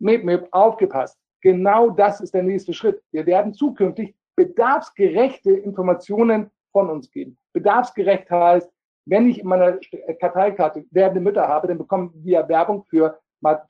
Mip, 0.00 0.25
Mip, 0.25 0.49
aufgepasst. 0.50 1.18
Genau 1.40 1.90
das 1.90 2.21
ist 2.21 2.35
der 2.35 2.42
nächste 2.42 2.73
Schritt. 2.73 3.02
Wir 3.11 3.26
werden 3.26 3.52
zukünftig 3.52 4.14
bedarfsgerechte 4.37 5.52
Informationen 5.52 6.50
von 6.73 6.90
uns 6.90 7.11
geben. 7.11 7.37
Bedarfsgerecht 7.52 8.30
heißt, 8.30 8.71
wenn 9.06 9.28
ich 9.28 9.40
in 9.40 9.47
meiner 9.47 9.78
Karteikarte 10.18 10.85
werdende 10.90 11.21
Mütter 11.21 11.47
habe, 11.47 11.68
dann 11.68 11.78
bekommen 11.78 12.12
wir 12.25 12.49
Werbung 12.49 12.85
für, 12.85 13.18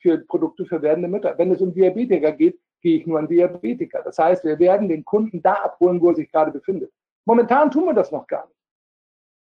für 0.00 0.18
Produkte 0.18 0.64
für 0.64 0.80
werdende 0.80 1.08
Mütter. 1.08 1.36
Wenn 1.36 1.50
es 1.50 1.60
um 1.60 1.74
Diabetiker 1.74 2.32
geht, 2.32 2.58
gehe 2.80 2.98
ich 2.98 3.06
nur 3.06 3.18
an 3.18 3.26
Diabetiker. 3.26 4.02
Das 4.02 4.18
heißt, 4.18 4.44
wir 4.44 4.58
werden 4.58 4.88
den 4.88 5.04
Kunden 5.04 5.42
da 5.42 5.54
abholen, 5.54 6.00
wo 6.00 6.10
er 6.10 6.14
sich 6.14 6.30
gerade 6.30 6.52
befindet. 6.52 6.92
Momentan 7.26 7.70
tun 7.70 7.86
wir 7.86 7.94
das 7.94 8.12
noch 8.12 8.26
gar 8.26 8.46
nicht. 8.46 8.58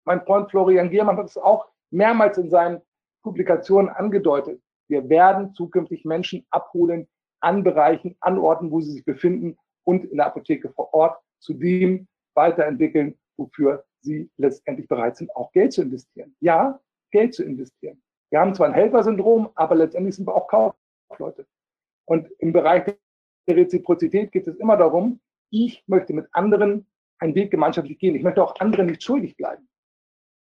Mein 0.07 0.23
Freund 0.23 0.51
Florian 0.51 0.91
Giermann 0.91 1.17
hat 1.17 1.27
es 1.27 1.39
auch 1.39 1.67
mehrmals 1.91 2.37
in 2.39 2.51
seinen 2.51 2.83
Publikationen 3.23 3.89
angedeutet. 3.89 4.61
Wir 4.89 5.09
werden 5.09 5.55
zukünftig 5.55 6.05
Menschen 6.05 6.47
abholen 6.51 7.09
an 7.41 7.63
Bereichen, 7.63 8.17
an 8.21 8.39
Orten, 8.39 8.71
wo 8.71 8.81
sie 8.81 8.93
sich 8.93 9.05
befinden 9.05 9.57
und 9.85 10.05
in 10.05 10.17
der 10.19 10.27
Apotheke 10.27 10.71
vor 10.71 10.93
Ort 10.93 11.23
zu 11.41 11.55
dem 11.55 12.07
weiterentwickeln, 12.35 13.19
wofür 13.37 13.85
sie 14.01 14.31
letztendlich 14.37 14.89
bereit 14.89 15.17
sind, 15.17 15.35
auch 15.35 15.53
Geld 15.53 15.73
zu 15.73 15.83
investieren. 15.83 16.37
Ja, 16.41 16.81
Geld 17.11 17.35
zu 17.35 17.45
investieren. 17.45 18.03
Wir 18.31 18.41
haben 18.41 18.55
zwar 18.55 18.69
ein 18.69 18.75
Helfersyndrom, 18.75 19.51
aber 19.55 19.75
letztendlich 19.75 20.17
sind 20.17 20.27
wir 20.27 20.35
auch 20.35 20.49
Kaufleute. 20.49 21.47
Und 22.07 22.31
im 22.39 22.53
Bereich 22.53 22.85
der 23.47 23.57
Reziprozität 23.57 24.33
geht 24.33 24.47
es 24.47 24.57
immer 24.57 24.77
darum, 24.77 25.21
ich 25.51 25.85
möchte 25.87 26.13
mit 26.13 26.27
anderen 26.33 26.87
einen 27.25 27.35
Weg 27.35 27.51
gemeinschaftlich 27.51 27.99
gehen. 27.99 28.15
Ich 28.15 28.23
möchte 28.23 28.43
auch 28.43 28.55
anderen 28.61 28.87
nicht 28.87 29.03
schuldig 29.03 29.37
bleiben. 29.37 29.69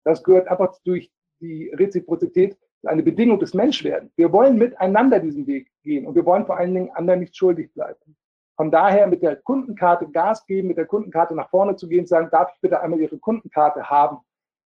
Das 0.04 0.22
gehört 0.22 0.48
einfach 0.48 0.78
durch 0.84 1.10
die 1.40 1.70
Reziprozität 1.70 2.56
eine 2.84 3.02
Bedingung 3.02 3.38
des 3.38 3.54
Menschwerdens. 3.54 4.12
Wir 4.16 4.30
wollen 4.30 4.58
miteinander 4.58 5.18
diesen 5.18 5.46
Weg 5.46 5.70
gehen 5.82 6.06
und 6.06 6.14
wir 6.14 6.24
wollen 6.26 6.46
vor 6.46 6.58
allen 6.58 6.74
Dingen 6.74 6.90
anderen 6.90 7.20
nicht 7.20 7.36
schuldig 7.36 7.72
bleiben. 7.72 8.16
Von 8.56 8.70
daher 8.70 9.06
mit 9.06 9.22
der 9.22 9.36
Kundenkarte 9.36 10.08
Gas 10.10 10.46
geben, 10.46 10.68
mit 10.68 10.76
der 10.76 10.86
Kundenkarte 10.86 11.34
nach 11.34 11.50
vorne 11.50 11.74
zu 11.74 11.88
gehen, 11.88 12.06
sagen, 12.06 12.28
darf 12.30 12.52
ich 12.54 12.60
bitte 12.60 12.80
einmal 12.80 13.00
Ihre 13.00 13.18
Kundenkarte 13.18 13.88
haben? 13.90 14.18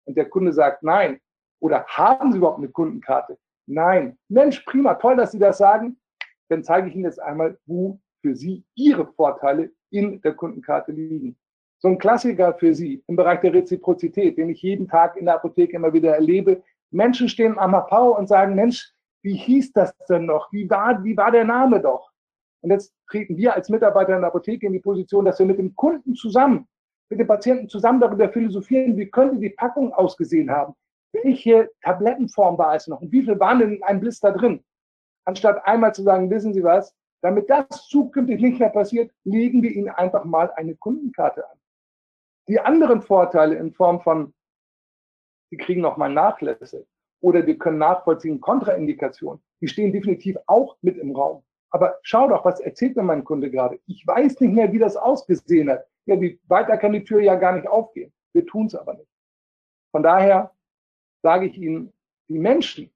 Und 0.04 0.16
der 0.16 0.28
Kunde 0.28 0.52
sagt 0.52 0.82
nein. 0.82 1.20
Oder 1.60 1.84
haben 1.86 2.32
Sie 2.32 2.38
überhaupt 2.38 2.58
eine 2.58 2.68
Kundenkarte? 2.68 3.38
Nein. 3.66 4.18
Mensch, 4.28 4.60
prima, 4.60 4.94
toll, 4.94 5.16
dass 5.16 5.32
Sie 5.32 5.38
das 5.38 5.58
sagen. 5.58 5.98
Dann 6.48 6.64
zeige 6.64 6.88
ich 6.88 6.94
Ihnen 6.94 7.04
jetzt 7.04 7.20
einmal, 7.20 7.58
wo 7.66 7.98
für 8.20 8.34
Sie 8.34 8.64
Ihre 8.74 9.06
Vorteile 9.06 9.70
in 9.90 10.20
der 10.20 10.34
Kundenkarte 10.34 10.92
liegen. 10.92 11.36
So 11.80 11.88
ein 11.88 11.98
Klassiker 11.98 12.54
für 12.54 12.74
Sie 12.74 13.04
im 13.06 13.14
Bereich 13.14 13.40
der 13.40 13.54
Reziprozität, 13.54 14.36
den 14.36 14.50
ich 14.50 14.62
jeden 14.62 14.88
Tag 14.88 15.16
in 15.16 15.26
der 15.26 15.36
Apotheke 15.36 15.76
immer 15.76 15.92
wieder 15.92 16.14
erlebe. 16.14 16.62
Menschen 16.90 17.28
stehen 17.28 17.56
am 17.58 17.72
Pau 17.86 18.18
und 18.18 18.28
sagen, 18.28 18.56
Mensch, 18.56 18.92
wie 19.22 19.36
hieß 19.36 19.72
das 19.72 19.96
denn 20.08 20.26
noch? 20.26 20.50
Wie 20.52 20.68
war, 20.68 21.04
wie 21.04 21.16
war 21.16 21.30
der 21.30 21.44
Name 21.44 21.80
doch? 21.80 22.10
Und 22.62 22.70
jetzt 22.70 22.92
treten 23.08 23.36
wir 23.36 23.54
als 23.54 23.68
Mitarbeiter 23.68 24.14
in 24.14 24.22
der 24.22 24.28
Apotheke 24.28 24.66
in 24.66 24.72
die 24.72 24.80
Position, 24.80 25.24
dass 25.24 25.38
wir 25.38 25.46
mit 25.46 25.58
dem 25.58 25.74
Kunden 25.76 26.14
zusammen, 26.14 26.66
mit 27.10 27.20
dem 27.20 27.28
Patienten 27.28 27.68
zusammen 27.68 28.00
darüber 28.00 28.28
philosophieren, 28.28 28.96
wie 28.96 29.08
könnte 29.08 29.36
die 29.36 29.50
Packung 29.50 29.92
ausgesehen 29.92 30.50
haben? 30.50 30.74
Welche 31.12 31.70
Tablettenform 31.82 32.58
war 32.58 32.74
es 32.74 32.88
noch? 32.88 33.00
Und 33.00 33.12
wie 33.12 33.22
viel 33.22 33.38
waren 33.38 33.60
denn 33.60 33.74
in 33.74 33.82
einem 33.84 34.00
Blister 34.00 34.32
drin? 34.32 34.64
Anstatt 35.24 35.64
einmal 35.64 35.94
zu 35.94 36.02
sagen, 36.02 36.28
wissen 36.30 36.52
Sie 36.52 36.64
was, 36.64 36.94
damit 37.22 37.48
das 37.48 37.68
zukünftig 37.88 38.40
nicht 38.40 38.58
mehr 38.58 38.70
passiert, 38.70 39.12
legen 39.24 39.62
wir 39.62 39.70
Ihnen 39.70 39.90
einfach 39.90 40.24
mal 40.24 40.50
eine 40.56 40.74
Kundenkarte 40.74 41.48
an. 41.48 41.57
Die 42.48 42.60
anderen 42.60 43.02
Vorteile 43.02 43.56
in 43.56 43.72
Form 43.72 44.00
von, 44.00 44.34
Sie 45.50 45.56
kriegen 45.56 45.80
noch 45.80 45.96
mal 45.96 46.08
Nachlässe 46.08 46.86
oder 47.20 47.46
wir 47.46 47.58
können 47.58 47.78
nachvollziehen 47.78 48.40
Kontraindikationen, 48.40 49.42
die 49.60 49.68
stehen 49.68 49.92
definitiv 49.92 50.36
auch 50.46 50.76
mit 50.82 50.98
im 50.98 51.14
Raum. 51.14 51.42
Aber 51.70 51.98
schau 52.02 52.28
doch, 52.28 52.44
was 52.44 52.60
erzählt 52.60 52.96
mir 52.96 53.02
mein 53.02 53.24
Kunde 53.24 53.50
gerade? 53.50 53.78
Ich 53.86 54.06
weiß 54.06 54.40
nicht 54.40 54.54
mehr, 54.54 54.72
wie 54.72 54.78
das 54.78 54.96
ausgesehen 54.96 55.68
hat. 55.68 55.86
Ja, 56.06 56.18
wie, 56.20 56.40
weiter 56.48 56.78
kann 56.78 56.92
die 56.92 57.04
Tür 57.04 57.20
ja 57.20 57.34
gar 57.34 57.52
nicht 57.52 57.68
aufgehen. 57.68 58.12
Wir 58.32 58.46
tun 58.46 58.66
es 58.66 58.74
aber 58.74 58.94
nicht. 58.94 59.10
Von 59.90 60.02
daher 60.02 60.54
sage 61.22 61.46
ich 61.46 61.58
Ihnen, 61.58 61.92
die 62.28 62.38
Menschen 62.38 62.90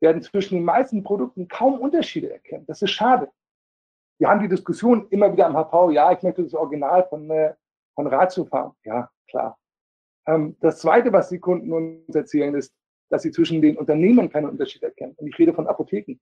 werden 0.00 0.22
zwischen 0.22 0.54
den 0.54 0.64
meisten 0.64 1.02
Produkten 1.02 1.48
kaum 1.48 1.80
Unterschiede 1.80 2.32
erkennen. 2.32 2.64
Das 2.66 2.80
ist 2.80 2.92
schade. 2.92 3.30
Wir 4.18 4.28
haben 4.28 4.40
die 4.40 4.48
Diskussion 4.48 5.06
immer 5.10 5.32
wieder 5.32 5.46
am 5.46 5.54
HV, 5.54 5.92
ja, 5.92 6.12
ich 6.12 6.22
möchte 6.22 6.42
das 6.42 6.54
Original 6.54 7.06
von, 7.08 7.30
äh, 7.30 7.54
von 7.98 8.06
Ratio 8.06 8.44
fahren. 8.44 8.72
Ja, 8.84 9.10
klar. 9.28 9.58
Ähm, 10.28 10.56
das 10.60 10.78
Zweite, 10.78 11.12
was 11.12 11.30
die 11.30 11.40
Kunden 11.40 11.72
uns 11.72 12.14
erzählen, 12.14 12.54
ist, 12.54 12.72
dass 13.10 13.22
sie 13.22 13.32
zwischen 13.32 13.60
den 13.60 13.76
Unternehmen 13.76 14.30
keine 14.30 14.48
Unterschiede 14.48 14.86
erkennen. 14.86 15.14
Und 15.16 15.26
ich 15.26 15.36
rede 15.36 15.52
von 15.52 15.66
Apotheken. 15.66 16.16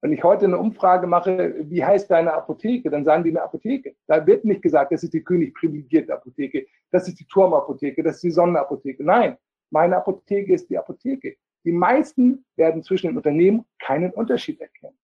Wenn 0.00 0.12
ich 0.12 0.24
heute 0.24 0.46
eine 0.46 0.56
Umfrage 0.56 1.06
mache, 1.06 1.54
wie 1.68 1.84
heißt 1.84 2.10
deine 2.10 2.32
Apotheke, 2.32 2.88
dann 2.88 3.04
sagen 3.04 3.24
die 3.24 3.30
eine 3.30 3.42
Apotheke. 3.42 3.94
Da 4.06 4.26
wird 4.26 4.46
nicht 4.46 4.62
gesagt, 4.62 4.90
das 4.90 5.02
ist 5.02 5.12
die 5.12 5.22
König 5.22 5.52
privilegierte 5.54 6.14
Apotheke, 6.14 6.66
das 6.92 7.08
ist 7.08 7.20
die 7.20 7.26
Turmapotheke, 7.26 8.02
das 8.02 8.14
ist 8.14 8.24
die 8.24 8.30
Sonnenapotheke. 8.30 9.04
Nein, 9.04 9.36
meine 9.70 9.98
Apotheke 9.98 10.54
ist 10.54 10.70
die 10.70 10.78
Apotheke. 10.78 11.36
Die 11.64 11.72
meisten 11.72 12.42
werden 12.56 12.82
zwischen 12.82 13.08
den 13.08 13.18
Unternehmen 13.18 13.66
keinen 13.80 14.12
Unterschied 14.12 14.62
erkennen. 14.62 14.96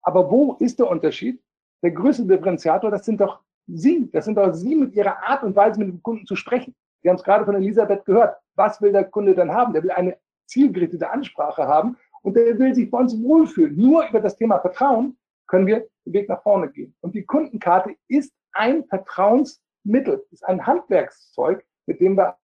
Aber 0.00 0.30
wo 0.30 0.54
ist 0.60 0.78
der 0.78 0.88
Unterschied? 0.88 1.42
Der 1.82 1.90
größte 1.90 2.24
Differenziator, 2.24 2.90
das 2.90 3.04
sind 3.04 3.20
doch 3.20 3.42
Sie. 3.68 4.10
Das 4.12 4.24
sind 4.24 4.36
doch 4.36 4.52
Sie 4.52 4.74
mit 4.74 4.94
Ihrer 4.94 5.22
Art 5.22 5.42
und 5.42 5.54
Weise, 5.54 5.78
mit 5.78 5.88
dem 5.88 6.02
Kunden 6.02 6.26
zu 6.26 6.36
sprechen. 6.36 6.74
Wir 7.02 7.10
haben 7.10 7.18
es 7.18 7.24
gerade 7.24 7.44
von 7.44 7.54
Elisabeth 7.54 8.04
gehört. 8.04 8.36
Was 8.54 8.80
will 8.80 8.92
der 8.92 9.04
Kunde 9.04 9.34
dann 9.34 9.52
haben? 9.52 9.72
Der 9.72 9.82
will 9.82 9.90
eine 9.90 10.16
zielgerichtete 10.46 11.08
Ansprache 11.08 11.66
haben 11.66 11.96
und 12.22 12.34
der 12.34 12.58
will 12.58 12.74
sich 12.74 12.90
bei 12.90 12.98
uns 12.98 13.20
wohlfühlen. 13.22 13.76
Nur 13.76 14.08
über 14.08 14.20
das 14.20 14.36
Thema 14.36 14.58
Vertrauen 14.58 15.16
können 15.46 15.66
wir 15.66 15.86
den 16.04 16.12
Weg 16.12 16.28
nach 16.28 16.42
vorne 16.42 16.70
gehen. 16.70 16.94
Und 17.00 17.14
die 17.14 17.24
Kundenkarte 17.24 17.94
ist 18.08 18.32
ein 18.52 18.84
Vertrauensmittel, 18.86 20.24
ist 20.30 20.44
ein 20.44 20.66
Handwerkszeug, 20.66 21.64
mit 21.86 22.00
dem 22.00 22.16
wir 22.16 22.36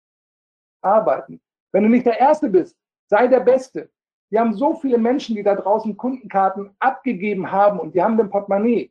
arbeiten. 0.82 1.40
Wenn 1.72 1.82
du 1.82 1.88
nicht 1.88 2.06
der 2.06 2.20
Erste 2.20 2.48
bist, 2.48 2.76
sei 3.08 3.26
der 3.26 3.40
Beste. 3.40 3.90
Wir 4.30 4.40
haben 4.40 4.54
so 4.54 4.74
viele 4.74 4.98
Menschen, 4.98 5.36
die 5.36 5.42
da 5.42 5.54
draußen 5.54 5.96
Kundenkarten 5.96 6.74
abgegeben 6.78 7.50
haben 7.50 7.78
und 7.78 7.94
die 7.94 8.02
haben 8.02 8.16
den 8.16 8.30
Portemonnaie. 8.30 8.90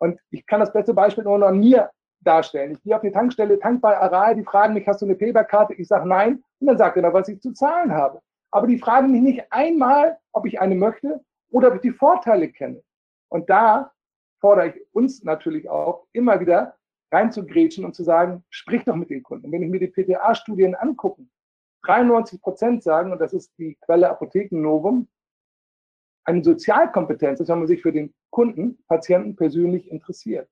Und 0.00 0.18
ich 0.30 0.46
kann 0.46 0.60
das 0.60 0.72
beste 0.72 0.94
Beispiel 0.94 1.24
nur 1.24 1.38
noch 1.38 1.48
an 1.48 1.58
mir 1.58 1.90
darstellen. 2.20 2.72
Ich 2.72 2.82
gehe 2.82 2.96
auf 2.96 3.02
die 3.02 3.10
Tankstelle, 3.10 3.58
tank 3.58 3.80
bei 3.80 3.96
Aral, 3.96 4.34
die 4.34 4.44
fragen 4.44 4.74
mich, 4.74 4.86
hast 4.86 5.02
du 5.02 5.06
eine 5.06 5.14
Paperkarte? 5.14 5.74
Ich 5.74 5.88
sage 5.88 6.08
nein. 6.08 6.42
Und 6.58 6.66
dann 6.66 6.78
sagt 6.78 6.96
er 6.96 7.02
noch, 7.02 7.12
was 7.12 7.28
ich 7.28 7.40
zu 7.40 7.52
zahlen 7.52 7.92
habe. 7.92 8.20
Aber 8.50 8.66
die 8.66 8.78
fragen 8.78 9.12
mich 9.12 9.22
nicht 9.22 9.52
einmal, 9.52 10.18
ob 10.32 10.46
ich 10.46 10.60
eine 10.60 10.74
möchte 10.74 11.24
oder 11.50 11.68
ob 11.68 11.76
ich 11.76 11.80
die 11.82 11.92
Vorteile 11.92 12.48
kenne. 12.48 12.82
Und 13.28 13.48
da 13.48 13.92
fordere 14.40 14.68
ich 14.68 14.86
uns 14.92 15.22
natürlich 15.22 15.68
auch 15.68 16.06
immer 16.12 16.40
wieder 16.40 16.76
reinzugrätschen 17.12 17.84
und 17.84 17.94
zu 17.94 18.02
sagen, 18.02 18.44
sprich 18.50 18.84
doch 18.84 18.96
mit 18.96 19.10
den 19.10 19.22
Kunden. 19.22 19.46
Und 19.46 19.52
wenn 19.52 19.62
ich 19.62 19.70
mir 19.70 19.80
die 19.80 19.88
PTA-Studien 19.88 20.74
angucke, 20.74 21.22
93 21.84 22.40
Prozent 22.40 22.82
sagen, 22.82 23.12
und 23.12 23.20
das 23.20 23.32
ist 23.32 23.52
die 23.58 23.76
Quelle 23.82 24.10
Apotheken 24.10 24.60
Novum, 24.60 25.08
eine 26.24 26.44
Sozialkompetenz 26.44 27.40
ist, 27.40 27.48
wenn 27.48 27.58
man 27.58 27.68
sich 27.68 27.82
für 27.82 27.92
den 27.92 28.12
Kunden, 28.30 28.78
Patienten 28.88 29.36
persönlich 29.36 29.90
interessiert. 29.90 30.48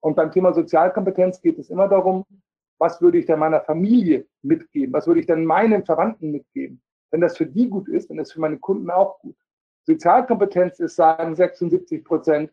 Und 0.00 0.16
beim 0.16 0.30
Thema 0.30 0.52
Sozialkompetenz 0.52 1.40
geht 1.40 1.58
es 1.58 1.70
immer 1.70 1.88
darum, 1.88 2.24
was 2.78 3.00
würde 3.00 3.18
ich 3.18 3.26
denn 3.26 3.38
meiner 3.38 3.60
Familie 3.60 4.26
mitgeben? 4.42 4.92
Was 4.92 5.06
würde 5.06 5.20
ich 5.20 5.26
denn 5.26 5.44
meinen 5.44 5.84
Verwandten 5.84 6.30
mitgeben? 6.30 6.82
Wenn 7.10 7.20
das 7.20 7.36
für 7.36 7.46
die 7.46 7.68
gut 7.68 7.88
ist, 7.88 8.10
dann 8.10 8.18
ist 8.18 8.32
für 8.32 8.40
meine 8.40 8.58
Kunden 8.58 8.90
auch 8.90 9.18
gut. 9.20 9.36
Sozialkompetenz 9.86 10.80
ist, 10.80 10.96
sagen 10.96 11.36
76 11.36 12.04
Prozent, 12.04 12.52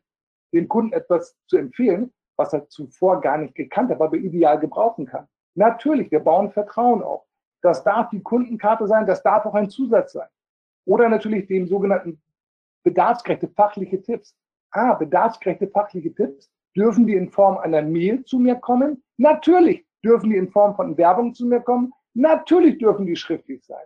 dem 0.53 0.67
Kunden 0.67 0.93
etwas 0.93 1.35
zu 1.47 1.57
empfehlen, 1.57 2.13
was 2.37 2.53
er 2.53 2.67
zuvor 2.67 3.21
gar 3.21 3.37
nicht 3.37 3.55
gekannt 3.55 3.89
hat, 3.89 4.01
aber 4.01 4.17
ideal 4.17 4.59
gebrauchen 4.59 5.05
kann. 5.05 5.27
Natürlich, 5.55 6.11
wir 6.11 6.19
bauen 6.19 6.51
Vertrauen 6.51 7.01
auf. 7.01 7.23
Das 7.61 7.83
darf 7.83 8.09
die 8.09 8.21
Kundenkarte 8.21 8.87
sein, 8.87 9.05
das 9.05 9.23
darf 9.23 9.45
auch 9.45 9.53
ein 9.53 9.69
Zusatz 9.69 10.13
sein. 10.13 10.27
Oder 10.85 11.09
natürlich 11.09 11.47
dem 11.47 11.67
sogenannten 11.67 12.21
bedarfsgerechte 12.83 13.49
fachliche 13.49 14.01
Tipps. 14.01 14.35
Ah, 14.71 14.93
bedarfsgerechte 14.93 15.67
fachliche 15.67 16.13
Tipps. 16.13 16.49
Dürfen 16.75 17.05
die 17.05 17.15
in 17.15 17.29
Form 17.29 17.57
einer 17.57 17.81
Mail 17.81 18.23
zu 18.23 18.39
mir 18.39 18.55
kommen? 18.55 19.03
Natürlich. 19.17 19.85
Dürfen 20.03 20.29
die 20.29 20.37
in 20.37 20.49
Form 20.49 20.75
von 20.75 20.97
Werbung 20.97 21.33
zu 21.33 21.45
mir 21.45 21.59
kommen? 21.59 21.93
Natürlich 22.13 22.77
dürfen 22.77 23.05
die 23.05 23.15
schriftlich 23.15 23.63
sein 23.65 23.85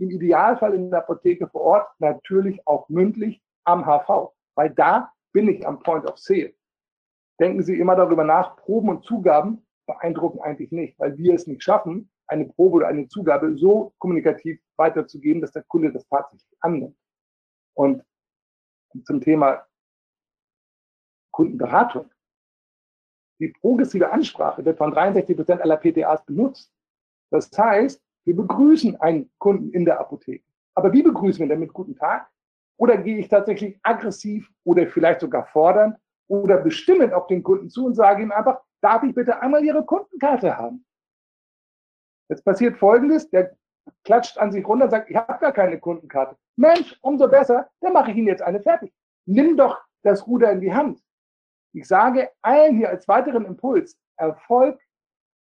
im 0.00 0.10
Idealfall 0.10 0.74
in 0.74 0.90
der 0.90 1.00
Apotheke 1.00 1.46
vor 1.48 1.60
Ort, 1.60 1.88
natürlich 1.98 2.66
auch 2.66 2.88
mündlich 2.88 3.40
am 3.64 3.84
HV, 3.84 4.32
weil 4.54 4.70
da 4.70 5.12
bin 5.32 5.48
ich 5.48 5.66
am 5.66 5.78
Point 5.80 6.06
of 6.06 6.18
Sale. 6.18 6.54
Denken 7.38 7.62
Sie 7.62 7.78
immer 7.78 7.96
darüber 7.96 8.24
nach, 8.24 8.56
Proben 8.56 8.88
und 8.88 9.04
Zugaben 9.04 9.66
beeindrucken 9.86 10.40
eigentlich 10.40 10.72
nicht, 10.72 10.98
weil 10.98 11.16
wir 11.18 11.34
es 11.34 11.46
nicht 11.46 11.62
schaffen, 11.62 12.10
eine 12.26 12.46
Probe 12.46 12.76
oder 12.76 12.88
eine 12.88 13.08
Zugabe 13.08 13.56
so 13.56 13.92
kommunikativ 13.98 14.60
weiterzugeben, 14.76 15.40
dass 15.40 15.52
der 15.52 15.64
Kunde 15.64 15.92
das 15.92 16.06
tatsächlich 16.08 16.56
annimmt. 16.60 16.96
Und 17.74 18.02
zum 19.04 19.20
Thema 19.20 19.66
Kundenberatung. 21.32 22.10
Die 23.40 23.48
progressive 23.48 24.10
Ansprache 24.10 24.64
wird 24.64 24.78
von 24.78 24.92
63 24.92 25.36
Prozent 25.36 25.62
aller 25.62 25.76
PTAs 25.76 26.24
benutzt. 26.24 26.72
Das 27.30 27.50
heißt, 27.56 28.02
wir 28.24 28.36
begrüßen 28.36 29.00
einen 29.00 29.30
Kunden 29.38 29.70
in 29.72 29.84
der 29.84 29.98
Apotheke. 29.98 30.44
Aber 30.74 30.92
wie 30.92 31.02
begrüßen 31.02 31.40
wir 31.40 31.48
denn 31.48 31.60
mit 31.60 31.72
guten 31.72 31.96
Tag? 31.96 32.28
Oder 32.76 32.98
gehe 32.98 33.18
ich 33.18 33.28
tatsächlich 33.28 33.78
aggressiv 33.82 34.50
oder 34.64 34.86
vielleicht 34.86 35.20
sogar 35.20 35.46
fordernd 35.46 35.98
oder 36.28 36.58
bestimmend 36.58 37.12
auf 37.12 37.26
den 37.26 37.42
Kunden 37.42 37.68
zu 37.68 37.86
und 37.86 37.94
sage 37.94 38.22
ihm 38.22 38.32
einfach, 38.32 38.60
darf 38.80 39.02
ich 39.02 39.14
bitte 39.14 39.40
einmal 39.40 39.64
Ihre 39.64 39.84
Kundenkarte 39.84 40.56
haben? 40.56 40.84
Jetzt 42.28 42.44
passiert 42.44 42.78
Folgendes, 42.78 43.28
der 43.30 43.56
klatscht 44.04 44.38
an 44.38 44.52
sich 44.52 44.66
runter 44.66 44.84
und 44.84 44.90
sagt, 44.90 45.10
ich 45.10 45.16
habe 45.16 45.38
gar 45.38 45.52
keine 45.52 45.78
Kundenkarte. 45.78 46.36
Mensch, 46.56 46.98
umso 47.02 47.28
besser, 47.28 47.70
dann 47.80 47.92
mache 47.92 48.10
ich 48.10 48.16
Ihnen 48.16 48.28
jetzt 48.28 48.42
eine 48.42 48.60
fertig. 48.60 48.92
Nimm 49.26 49.56
doch 49.56 49.80
das 50.02 50.26
Ruder 50.26 50.50
in 50.52 50.60
die 50.60 50.72
Hand. 50.72 51.02
Ich 51.72 51.86
sage 51.86 52.30
allen 52.42 52.76
hier 52.76 52.88
als 52.88 53.06
weiteren 53.06 53.44
Impuls, 53.44 53.98
Erfolg 54.16 54.80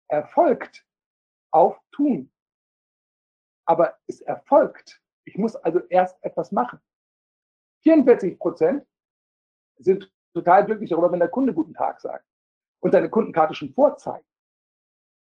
erfolgt 0.09 0.85
auf 1.51 1.79
Tun. 1.91 2.31
Aber 3.65 3.97
es 4.07 4.21
erfolgt. 4.21 5.01
Ich 5.25 5.37
muss 5.37 5.55
also 5.55 5.79
erst 5.89 6.21
etwas 6.23 6.51
machen. 6.51 6.79
44 7.83 8.37
Prozent 8.37 8.85
sind 9.77 10.11
total 10.33 10.65
glücklich 10.65 10.89
darüber, 10.89 11.11
wenn 11.11 11.19
der 11.19 11.29
Kunde 11.29 11.53
guten 11.53 11.73
Tag 11.73 12.01
sagt 12.01 12.25
und 12.81 12.91
seine 12.91 13.09
Kundenkarte 13.09 13.53
schon 13.53 13.73
vorzeigt. 13.73 14.25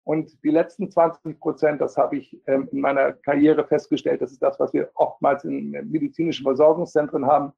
Und 0.08 0.42
die 0.42 0.52
letzten 0.52 0.90
20 0.90 1.38
Prozent, 1.38 1.82
das 1.82 1.98
habe 1.98 2.16
ich 2.16 2.42
ähm, 2.48 2.70
in 2.72 2.80
meiner 2.80 3.12
Karriere 3.12 3.68
festgestellt, 3.68 4.22
das 4.22 4.32
ist 4.32 4.42
das, 4.42 4.58
was 4.58 4.72
wir 4.72 4.90
oftmals 4.94 5.44
in 5.44 5.72
medizinischen 5.72 6.44
Versorgungszentren 6.44 7.26
haben. 7.26 7.52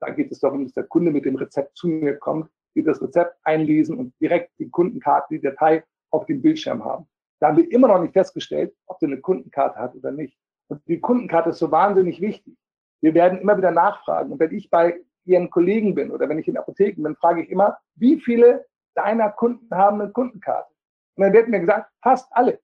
Da 0.00 0.10
geht 0.10 0.32
es 0.32 0.40
darum, 0.40 0.64
dass 0.64 0.74
der 0.74 0.88
Kunde 0.88 1.12
mit 1.12 1.24
dem 1.24 1.36
Rezept 1.36 1.76
zu 1.76 1.86
mir 1.86 2.16
kommt, 2.16 2.50
wir 2.74 2.82
das 2.82 3.00
Rezept 3.00 3.36
einlesen 3.44 3.96
und 3.96 4.12
direkt 4.20 4.58
die 4.58 4.68
Kundenkarte, 4.68 5.34
die 5.34 5.40
Datei 5.40 5.84
auf 6.10 6.26
dem 6.26 6.42
Bildschirm 6.42 6.84
haben. 6.84 7.06
Da 7.38 7.46
haben 7.46 7.58
wir 7.58 7.70
immer 7.70 7.86
noch 7.86 8.02
nicht 8.02 8.12
festgestellt, 8.12 8.74
ob 8.86 8.98
der 8.98 9.10
eine 9.10 9.20
Kundenkarte 9.20 9.78
hat 9.78 9.94
oder 9.94 10.10
nicht. 10.10 10.36
Und 10.66 10.82
die 10.88 10.98
Kundenkarte 10.98 11.50
ist 11.50 11.60
so 11.60 11.70
wahnsinnig 11.70 12.20
wichtig. 12.20 12.56
Wir 13.02 13.14
werden 13.14 13.38
immer 13.38 13.56
wieder 13.56 13.70
nachfragen. 13.70 14.32
Und 14.32 14.40
wenn 14.40 14.52
ich 14.52 14.68
bei 14.68 15.00
Ihren 15.26 15.48
Kollegen 15.48 15.94
bin 15.94 16.10
oder 16.10 16.28
wenn 16.28 16.40
ich 16.40 16.48
in 16.48 16.58
Apotheken 16.58 17.04
bin, 17.04 17.14
frage 17.14 17.44
ich 17.44 17.50
immer, 17.50 17.78
wie 17.94 18.18
viele 18.18 18.66
deiner 18.96 19.30
Kunden 19.30 19.72
haben 19.72 20.00
eine 20.00 20.10
Kundenkarte? 20.10 20.73
Und 21.16 21.24
dann 21.24 21.32
wird 21.32 21.48
mir 21.48 21.60
gesagt, 21.60 21.90
fast 22.02 22.28
alle. 22.32 22.60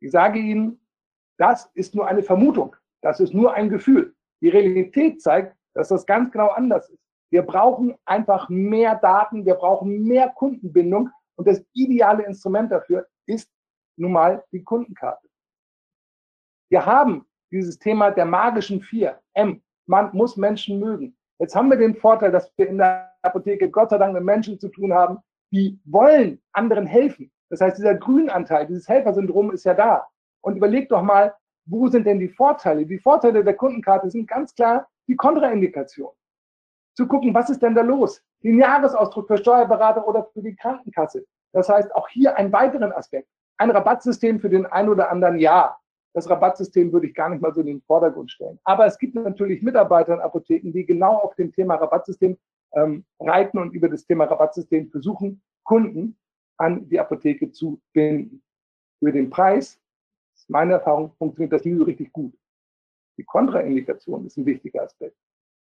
Ich 0.00 0.10
sage 0.10 0.38
Ihnen, 0.38 0.80
das 1.38 1.70
ist 1.74 1.94
nur 1.94 2.06
eine 2.06 2.22
Vermutung. 2.22 2.76
Das 3.02 3.20
ist 3.20 3.34
nur 3.34 3.54
ein 3.54 3.68
Gefühl. 3.68 4.14
Die 4.40 4.48
Realität 4.48 5.20
zeigt, 5.20 5.56
dass 5.74 5.88
das 5.88 6.06
ganz 6.06 6.30
genau 6.30 6.48
anders 6.48 6.88
ist. 6.88 7.00
Wir 7.30 7.42
brauchen 7.42 7.96
einfach 8.04 8.48
mehr 8.48 8.94
Daten, 8.96 9.44
wir 9.44 9.54
brauchen 9.54 10.04
mehr 10.04 10.28
Kundenbindung 10.28 11.10
und 11.36 11.48
das 11.48 11.64
ideale 11.72 12.24
Instrument 12.24 12.70
dafür 12.70 13.08
ist 13.26 13.50
nun 13.96 14.12
mal 14.12 14.44
die 14.52 14.62
Kundenkarte. 14.62 15.28
Wir 16.70 16.86
haben 16.86 17.26
dieses 17.50 17.78
Thema 17.78 18.10
der 18.10 18.24
magischen 18.24 18.80
vier, 18.80 19.20
M, 19.34 19.62
man 19.86 20.14
muss 20.14 20.36
Menschen 20.36 20.78
mögen. 20.78 21.16
Jetzt 21.38 21.54
haben 21.54 21.70
wir 21.70 21.76
den 21.76 21.96
Vorteil, 21.96 22.30
dass 22.30 22.52
wir 22.56 22.68
in 22.68 22.78
der 22.78 23.12
Apotheke 23.22 23.70
Gott 23.70 23.90
sei 23.90 23.98
Dank 23.98 24.14
mit 24.14 24.22
Menschen 24.22 24.58
zu 24.58 24.68
tun 24.68 24.92
haben, 24.92 25.18
die 25.52 25.80
wollen 25.84 26.40
anderen 26.52 26.86
helfen. 26.86 27.30
Das 27.50 27.60
heißt, 27.60 27.78
dieser 27.78 27.94
Grünanteil, 27.94 28.66
dieses 28.66 28.88
Helfersyndrom 28.88 29.52
ist 29.52 29.64
ja 29.64 29.74
da. 29.74 30.06
Und 30.40 30.56
überleg 30.56 30.88
doch 30.88 31.02
mal, 31.02 31.34
wo 31.66 31.88
sind 31.88 32.06
denn 32.06 32.18
die 32.18 32.28
Vorteile? 32.28 32.84
Die 32.84 32.98
Vorteile 32.98 33.44
der 33.44 33.54
Kundenkarte 33.54 34.10
sind 34.10 34.28
ganz 34.28 34.54
klar 34.54 34.88
die 35.06 35.16
Kontraindikation 35.16 36.10
zu 36.94 37.06
gucken, 37.06 37.34
was 37.34 37.50
ist 37.50 37.62
denn 37.62 37.74
da 37.74 37.82
los? 37.82 38.22
Den 38.42 38.58
Jahresausdruck 38.58 39.26
für 39.26 39.38
Steuerberater 39.38 40.06
oder 40.06 40.24
für 40.32 40.42
die 40.42 40.54
Krankenkasse. 40.54 41.24
Das 41.52 41.68
heißt, 41.68 41.94
auch 41.94 42.08
hier 42.08 42.36
einen 42.36 42.52
weiteren 42.52 42.92
Aspekt. 42.92 43.28
Ein 43.58 43.70
Rabattsystem 43.70 44.40
für 44.40 44.48
den 44.48 44.66
einen 44.66 44.88
oder 44.88 45.10
anderen 45.10 45.38
ja. 45.38 45.76
Das 46.12 46.28
Rabattsystem 46.30 46.92
würde 46.92 47.08
ich 47.08 47.14
gar 47.14 47.28
nicht 47.28 47.42
mal 47.42 47.52
so 47.52 47.60
in 47.60 47.66
den 47.66 47.82
Vordergrund 47.82 48.30
stellen. 48.30 48.58
Aber 48.64 48.86
es 48.86 48.98
gibt 48.98 49.14
natürlich 49.14 49.62
Mitarbeiter 49.62 50.14
in 50.14 50.20
Apotheken, 50.20 50.72
die 50.72 50.86
genau 50.86 51.16
auf 51.16 51.34
dem 51.34 51.52
Thema 51.52 51.74
Rabattsystem 51.76 52.36
ähm, 52.74 53.04
reiten 53.20 53.58
und 53.58 53.72
über 53.72 53.88
das 53.88 54.04
Thema 54.06 54.24
Rabattsystem 54.24 54.90
versuchen, 54.90 55.42
Kunden 55.64 56.18
an 56.56 56.88
die 56.88 56.98
Apotheke 56.98 57.50
zu 57.50 57.80
binden. 57.92 58.42
Über 59.00 59.12
den 59.12 59.30
Preis, 59.30 59.80
ist 60.34 60.50
meine 60.50 60.74
Erfahrung, 60.74 61.12
funktioniert 61.18 61.52
das 61.52 61.64
nie 61.64 61.76
so 61.76 61.84
richtig 61.84 62.12
gut. 62.12 62.36
Die 63.18 63.24
Kontraindikation 63.24 64.26
ist 64.26 64.36
ein 64.36 64.46
wichtiger 64.46 64.82
Aspekt. 64.82 65.16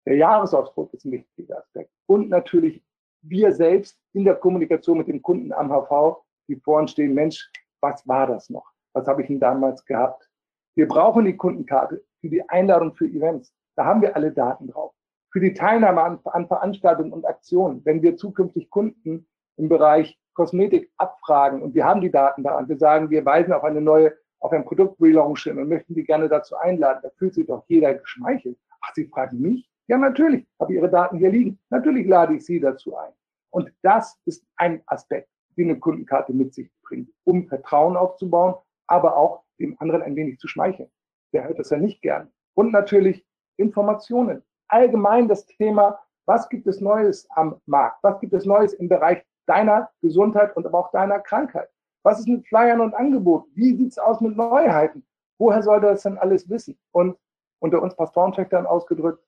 Der 0.05 0.15
Jahresausdruck 0.15 0.93
ist 0.93 1.05
ein 1.05 1.11
wichtiger 1.11 1.59
Aspekt. 1.59 1.91
Und 2.07 2.29
natürlich 2.29 2.83
wir 3.21 3.51
selbst 3.51 3.99
in 4.13 4.23
der 4.23 4.35
Kommunikation 4.35 4.97
mit 4.97 5.07
dem 5.07 5.21
Kunden 5.21 5.51
am 5.51 5.69
HV, 5.69 6.23
die 6.47 6.55
vor 6.55 6.79
uns 6.79 6.91
stehen, 6.91 7.13
Mensch, 7.13 7.51
was 7.81 8.07
war 8.07 8.27
das 8.27 8.49
noch? 8.49 8.71
Was 8.93 9.07
habe 9.07 9.21
ich 9.21 9.27
denn 9.27 9.39
damals 9.39 9.83
gehabt? 9.85 10.29
Wir 10.75 10.87
brauchen 10.87 11.25
die 11.25 11.35
Kundenkarte 11.35 12.03
für 12.21 12.29
die 12.29 12.47
Einladung 12.49 12.93
für 12.93 13.05
Events. 13.05 13.53
Da 13.75 13.85
haben 13.85 14.01
wir 14.01 14.15
alle 14.15 14.31
Daten 14.31 14.67
drauf. 14.67 14.93
Für 15.31 15.39
die 15.39 15.53
Teilnahme 15.53 16.01
an, 16.01 16.19
an 16.25 16.47
Veranstaltungen 16.47 17.13
und 17.13 17.25
Aktionen, 17.25 17.85
wenn 17.85 18.01
wir 18.01 18.17
zukünftig 18.17 18.69
Kunden 18.69 19.27
im 19.57 19.69
Bereich 19.69 20.19
Kosmetik 20.33 20.91
abfragen 20.97 21.61
und 21.61 21.75
wir 21.75 21.85
haben 21.85 22.01
die 22.01 22.11
Daten 22.11 22.43
da 22.43 22.57
und 22.57 22.69
wir 22.69 22.77
sagen, 22.77 23.09
wir 23.09 23.25
weisen 23.25 23.53
auf 23.53 23.63
eine 23.63 23.81
neue, 23.81 24.13
auf 24.39 24.51
ein 24.53 24.65
Produkt 24.65 25.01
Relaunch 25.01 25.43
hin 25.43 25.59
und 25.59 25.67
möchten 25.67 25.93
die 25.93 26.03
gerne 26.03 26.29
dazu 26.29 26.55
einladen, 26.55 27.01
da 27.03 27.09
fühlt 27.17 27.33
sich 27.33 27.45
doch 27.45 27.63
jeder 27.67 27.93
geschmeichelt. 27.93 28.57
Ach, 28.81 28.93
Sie 28.93 29.05
fragen 29.07 29.41
mich? 29.41 29.69
Ja, 29.87 29.97
natürlich, 29.97 30.47
habe 30.59 30.73
Ihre 30.73 30.89
Daten 30.89 31.17
hier 31.17 31.29
liegen. 31.29 31.59
Natürlich 31.69 32.07
lade 32.07 32.35
ich 32.35 32.45
Sie 32.45 32.59
dazu 32.59 32.95
ein. 32.95 33.11
Und 33.49 33.73
das 33.81 34.19
ist 34.25 34.45
ein 34.55 34.81
Aspekt, 34.85 35.29
den 35.57 35.69
eine 35.69 35.79
Kundenkarte 35.79 36.31
mit 36.31 36.53
sich 36.53 36.71
bringt, 36.83 37.09
um 37.25 37.47
Vertrauen 37.47 37.97
aufzubauen, 37.97 38.55
aber 38.87 39.17
auch 39.17 39.43
dem 39.59 39.75
anderen 39.79 40.03
ein 40.03 40.15
wenig 40.15 40.39
zu 40.39 40.47
schmeicheln. 40.47 40.89
Der 41.33 41.43
hört 41.45 41.59
das 41.59 41.69
ja 41.69 41.77
nicht 41.77 42.01
gern. 42.01 42.31
Und 42.53 42.71
natürlich 42.71 43.25
Informationen. 43.57 44.43
Allgemein 44.69 45.27
das 45.27 45.45
Thema, 45.45 45.99
was 46.25 46.47
gibt 46.47 46.67
es 46.67 46.79
Neues 46.79 47.27
am 47.31 47.59
Markt? 47.65 48.03
Was 48.03 48.19
gibt 48.19 48.33
es 48.33 48.45
Neues 48.45 48.73
im 48.73 48.87
Bereich 48.87 49.23
deiner 49.47 49.89
Gesundheit 50.01 50.55
und 50.55 50.65
aber 50.65 50.79
auch 50.79 50.91
deiner 50.91 51.19
Krankheit? 51.19 51.69
Was 52.03 52.19
ist 52.19 52.27
mit 52.27 52.47
Flyern 52.47 52.81
und 52.81 52.93
Angeboten? 52.93 53.51
Wie 53.55 53.75
sieht 53.75 53.91
es 53.91 53.97
aus 53.97 54.21
mit 54.21 54.37
Neuheiten? 54.37 55.05
Woher 55.39 55.63
soll 55.63 55.81
das 55.81 56.03
denn 56.03 56.17
alles 56.17 56.49
wissen? 56.49 56.77
Und 56.91 57.17
unter 57.59 57.81
uns 57.81 57.95
Pastorentöchtern 57.95 58.65
ausgedrückt, 58.65 59.23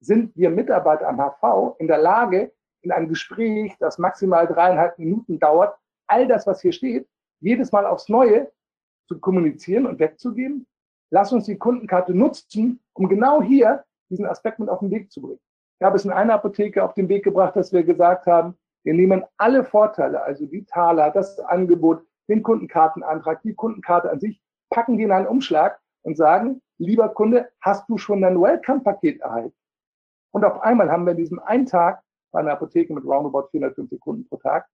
sind 0.00 0.36
wir 0.36 0.50
Mitarbeiter 0.50 1.08
am 1.08 1.18
HV 1.18 1.76
in 1.78 1.88
der 1.88 1.98
Lage, 1.98 2.52
in 2.82 2.92
einem 2.92 3.08
Gespräch, 3.08 3.76
das 3.78 3.98
maximal 3.98 4.46
dreieinhalb 4.46 4.98
Minuten 4.98 5.38
dauert, 5.38 5.76
all 6.06 6.28
das, 6.28 6.46
was 6.46 6.60
hier 6.60 6.72
steht, 6.72 7.08
jedes 7.40 7.72
Mal 7.72 7.86
aufs 7.86 8.08
Neue 8.08 8.52
zu 9.08 9.18
kommunizieren 9.18 9.86
und 9.86 9.98
wegzugeben? 9.98 10.66
Lass 11.10 11.32
uns 11.32 11.46
die 11.46 11.58
Kundenkarte 11.58 12.14
nutzen, 12.14 12.80
um 12.92 13.08
genau 13.08 13.42
hier 13.42 13.84
diesen 14.10 14.26
Aspekt 14.26 14.58
mit 14.58 14.68
auf 14.68 14.80
den 14.80 14.90
Weg 14.90 15.10
zu 15.10 15.20
bringen. 15.20 15.40
Ich 15.78 15.84
habe 15.84 15.96
es 15.96 16.04
in 16.04 16.12
einer 16.12 16.34
Apotheke 16.34 16.82
auf 16.82 16.94
den 16.94 17.08
Weg 17.08 17.24
gebracht, 17.24 17.56
dass 17.56 17.72
wir 17.72 17.82
gesagt 17.82 18.26
haben, 18.26 18.56
wir 18.84 18.94
nehmen 18.94 19.24
alle 19.36 19.64
Vorteile, 19.64 20.22
also 20.22 20.46
die 20.46 20.64
Taler, 20.64 21.10
das 21.10 21.38
Angebot, 21.40 22.02
den 22.28 22.42
Kundenkartenantrag, 22.42 23.42
die 23.42 23.54
Kundenkarte 23.54 24.10
an 24.10 24.20
sich, 24.20 24.40
packen 24.70 24.96
die 24.96 25.04
in 25.04 25.12
einen 25.12 25.26
Umschlag 25.26 25.80
und 26.02 26.16
sagen, 26.16 26.62
lieber 26.78 27.08
Kunde, 27.08 27.50
hast 27.60 27.88
du 27.88 27.98
schon 27.98 28.22
dein 28.22 28.40
Welcome-Paket 28.40 29.20
erhalten? 29.20 29.56
Und 30.32 30.44
auf 30.44 30.60
einmal 30.60 30.90
haben 30.90 31.04
wir 31.04 31.12
in 31.12 31.18
diesem 31.18 31.38
einen 31.40 31.66
Tag 31.66 32.02
bei 32.32 32.40
einer 32.40 32.52
Apotheke 32.52 32.92
mit 32.92 33.04
roundabout 33.04 33.48
450 33.50 34.00
Kunden 34.00 34.28
pro 34.28 34.36
Tag 34.36 34.68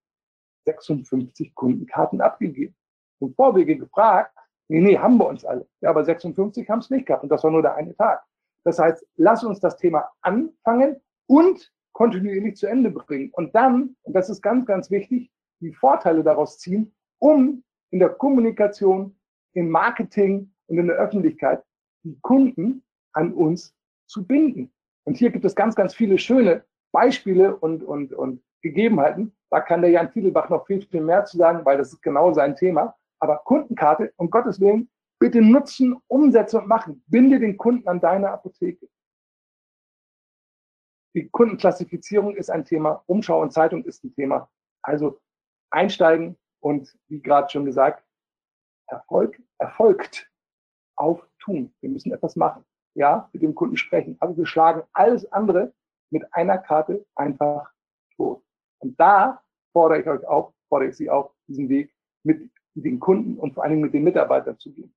56 0.65 1.55
Kundenkarten 1.55 2.21
abgegeben. 2.21 2.75
Im 3.19 3.33
Vorwege 3.33 3.77
gefragt, 3.77 4.35
nee, 4.67 4.81
nee, 4.81 4.97
haben 4.97 5.17
wir 5.17 5.27
uns 5.27 5.45
alle. 5.45 5.67
Ja, 5.81 5.89
aber 5.89 6.03
56 6.03 6.69
haben 6.69 6.79
es 6.79 6.89
nicht 6.89 7.05
gehabt 7.05 7.23
und 7.23 7.29
das 7.29 7.43
war 7.43 7.51
nur 7.51 7.61
der 7.61 7.75
eine 7.75 7.95
Tag. 7.95 8.23
Das 8.63 8.79
heißt, 8.79 9.05
lass 9.15 9.43
uns 9.43 9.59
das 9.59 9.77
Thema 9.77 10.09
anfangen 10.21 11.01
und 11.27 11.71
kontinuierlich 11.93 12.55
zu 12.55 12.67
Ende 12.67 12.91
bringen. 12.91 13.29
Und 13.33 13.55
dann, 13.55 13.95
und 14.03 14.13
das 14.13 14.29
ist 14.29 14.41
ganz, 14.41 14.65
ganz 14.65 14.89
wichtig, 14.89 15.31
die 15.59 15.73
Vorteile 15.73 16.23
daraus 16.23 16.59
ziehen, 16.59 16.93
um 17.19 17.63
in 17.91 17.99
der 17.99 18.09
Kommunikation, 18.09 19.15
im 19.53 19.69
Marketing 19.69 20.51
und 20.67 20.79
in 20.79 20.87
der 20.87 20.95
Öffentlichkeit 20.95 21.63
die 22.03 22.17
Kunden 22.21 22.83
an 23.13 23.33
uns 23.33 23.75
zu 24.07 24.25
binden. 24.25 24.73
Und 25.05 25.17
hier 25.17 25.31
gibt 25.31 25.45
es 25.45 25.55
ganz, 25.55 25.75
ganz 25.75 25.93
viele 25.93 26.17
schöne 26.17 26.63
Beispiele 26.91 27.55
und, 27.55 27.83
und, 27.83 28.13
und 28.13 28.41
Gegebenheiten. 28.61 29.35
Da 29.49 29.61
kann 29.61 29.81
der 29.81 29.91
Jan 29.91 30.11
Tiedelbach 30.11 30.49
noch 30.49 30.65
viel, 30.65 30.81
viel 30.81 31.01
mehr 31.01 31.25
zu 31.25 31.37
sagen, 31.37 31.65
weil 31.65 31.77
das 31.77 31.93
ist 31.93 32.01
genau 32.01 32.33
sein 32.33 32.55
Thema. 32.55 32.95
Aber 33.19 33.37
Kundenkarte, 33.37 34.11
um 34.17 34.29
Gottes 34.29 34.59
Willen, 34.59 34.89
bitte 35.23 35.41
nutzen, 35.41 35.95
umsetzen 36.07 36.57
und 36.57 36.67
machen. 36.67 37.01
Binde 37.07 37.39
den 37.39 37.55
Kunden 37.55 37.87
an 37.87 38.01
deine 38.01 38.29
Apotheke. 38.29 38.89
Die 41.15 41.29
Kundenklassifizierung 41.29 42.35
ist 42.35 42.49
ein 42.49 42.65
Thema, 42.65 43.01
Umschau 43.05 43.41
und 43.41 43.53
Zeitung 43.53 43.85
ist 43.85 44.03
ein 44.03 44.13
Thema. 44.13 44.51
Also 44.81 45.21
einsteigen 45.69 46.37
und 46.59 46.93
wie 47.07 47.21
gerade 47.21 47.49
schon 47.49 47.63
gesagt, 47.63 48.05
Erfolg 48.87 49.41
erfolgt 49.59 50.29
auf 50.97 51.25
tun. 51.39 51.73
Wir 51.79 51.89
müssen 51.89 52.11
etwas 52.11 52.35
machen 52.35 52.65
ja, 52.95 53.29
mit 53.31 53.41
dem 53.41 53.55
Kunden 53.55 53.77
sprechen. 53.77 54.17
Aber 54.19 54.35
wir 54.35 54.45
schlagen 54.45 54.83
alles 54.91 55.31
andere 55.31 55.73
mit 56.11 56.25
einer 56.33 56.57
Karte 56.57 57.05
einfach 57.15 57.71
tot. 58.17 58.43
Und 58.79 58.99
da 58.99 59.41
fordere 59.71 60.01
ich 60.01 60.07
euch 60.07 60.27
auf, 60.27 60.53
fordere 60.67 60.89
ich 60.89 60.97
Sie 60.97 61.09
auf, 61.09 61.31
diesen 61.47 61.69
Weg 61.69 61.95
mit 62.23 62.51
den 62.75 62.99
Kunden 62.99 63.39
und 63.39 63.53
vor 63.53 63.65
Dingen 63.69 63.81
mit 63.81 63.93
den 63.93 64.03
Mitarbeitern 64.03 64.59
zu 64.59 64.73
gehen. 64.73 64.93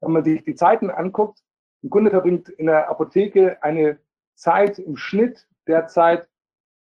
Wenn 0.00 0.12
man 0.12 0.24
sich 0.24 0.44
die 0.44 0.54
Zeiten 0.54 0.90
anguckt, 0.90 1.42
ein 1.82 1.90
Kunde 1.90 2.10
verbringt 2.10 2.48
in 2.48 2.66
der 2.66 2.88
Apotheke 2.88 3.62
eine 3.62 3.98
Zeit 4.34 4.78
im 4.78 4.96
Schnitt 4.96 5.46
derzeit, 5.66 6.28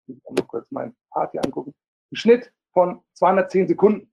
ich 0.08 0.22
muss 0.24 0.38
mal 0.38 0.48
kurz 0.48 0.72
mein 0.72 0.96
Part 1.12 1.32
hier 1.32 1.44
angucken, 1.44 1.74
im 2.12 2.18
Schnitt 2.18 2.52
von 2.74 3.02
210 3.14 3.68
Sekunden. 3.68 4.12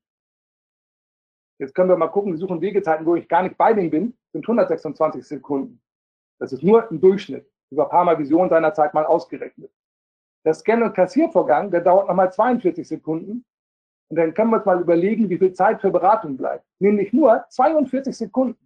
Jetzt 1.58 1.74
können 1.74 1.88
wir 1.88 1.96
mal 1.96 2.08
gucken, 2.08 2.32
wir 2.32 2.38
suchen 2.38 2.60
Wegezeiten, 2.60 3.06
wo 3.06 3.14
ich 3.14 3.28
gar 3.28 3.42
nicht 3.42 3.56
bei 3.56 3.72
denen 3.72 3.90
bin, 3.90 4.18
sind 4.32 4.44
126 4.44 5.24
Sekunden. 5.24 5.80
Das 6.38 6.52
ist 6.52 6.62
nur 6.62 6.90
ein 6.90 7.00
Durchschnitt, 7.00 7.48
über 7.70 8.18
Vision 8.18 8.48
seiner 8.48 8.74
Zeit 8.74 8.94
mal 8.94 9.06
ausgerechnet. 9.06 9.70
Der 10.44 10.54
Scan- 10.54 10.82
und 10.82 10.94
Kassiervorgang, 10.94 11.70
der 11.70 11.82
dauert 11.82 12.08
nochmal 12.08 12.32
42 12.32 12.86
Sekunden. 12.86 13.44
Und 14.08 14.16
dann 14.16 14.34
können 14.34 14.50
wir 14.50 14.56
uns 14.56 14.66
mal 14.66 14.80
überlegen, 14.80 15.30
wie 15.30 15.38
viel 15.38 15.52
Zeit 15.52 15.80
für 15.80 15.90
Beratung 15.90 16.36
bleibt. 16.36 16.66
Nämlich 16.80 17.12
nur 17.12 17.44
42 17.48 18.16
Sekunden. 18.16 18.58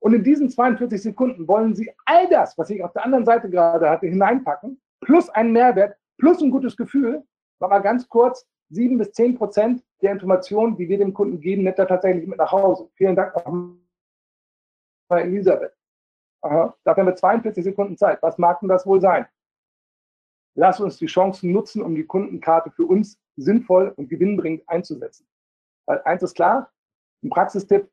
Und 0.00 0.14
in 0.14 0.22
diesen 0.22 0.48
42 0.48 1.02
Sekunden 1.02 1.48
wollen 1.48 1.74
Sie 1.74 1.90
all 2.04 2.28
das, 2.28 2.56
was 2.56 2.70
ich 2.70 2.82
auf 2.82 2.92
der 2.92 3.04
anderen 3.04 3.24
Seite 3.24 3.50
gerade 3.50 3.90
hatte, 3.90 4.06
hineinpacken, 4.06 4.80
plus 5.00 5.28
einen 5.30 5.52
Mehrwert, 5.52 5.96
plus 6.18 6.40
ein 6.40 6.50
gutes 6.50 6.76
Gefühl. 6.76 7.24
Mal 7.60 7.80
ganz 7.80 8.08
kurz, 8.08 8.46
sieben 8.70 8.98
bis 8.98 9.12
zehn 9.12 9.36
Prozent 9.36 9.82
der 10.02 10.12
Informationen, 10.12 10.76
die 10.76 10.88
wir 10.88 10.98
dem 10.98 11.12
Kunden 11.12 11.40
geben, 11.40 11.64
nimmt 11.64 11.78
er 11.78 11.88
tatsächlich 11.88 12.26
mit 12.26 12.38
nach 12.38 12.52
Hause. 12.52 12.88
Vielen 12.94 13.16
Dank 13.16 13.34
nochmal, 13.34 13.76
Elisabeth. 15.10 15.72
Aha, 16.42 16.76
dafür 16.84 17.02
haben 17.02 17.08
wir 17.08 17.16
42 17.16 17.64
Sekunden 17.64 17.96
Zeit. 17.96 18.22
Was 18.22 18.38
mag 18.38 18.60
denn 18.60 18.68
das 18.68 18.86
wohl 18.86 19.00
sein? 19.00 19.26
Lass 20.54 20.80
uns 20.80 20.98
die 20.98 21.06
Chancen 21.06 21.52
nutzen, 21.52 21.82
um 21.82 21.94
die 21.94 22.04
Kundenkarte 22.04 22.70
für 22.70 22.86
uns 22.86 23.20
sinnvoll 23.36 23.92
und 23.96 24.08
gewinnbringend 24.08 24.68
einzusetzen. 24.68 25.26
Weil 25.86 26.00
eins 26.02 26.22
ist 26.22 26.34
klar, 26.34 26.72
ein 27.22 27.30
Praxistipp, 27.30 27.90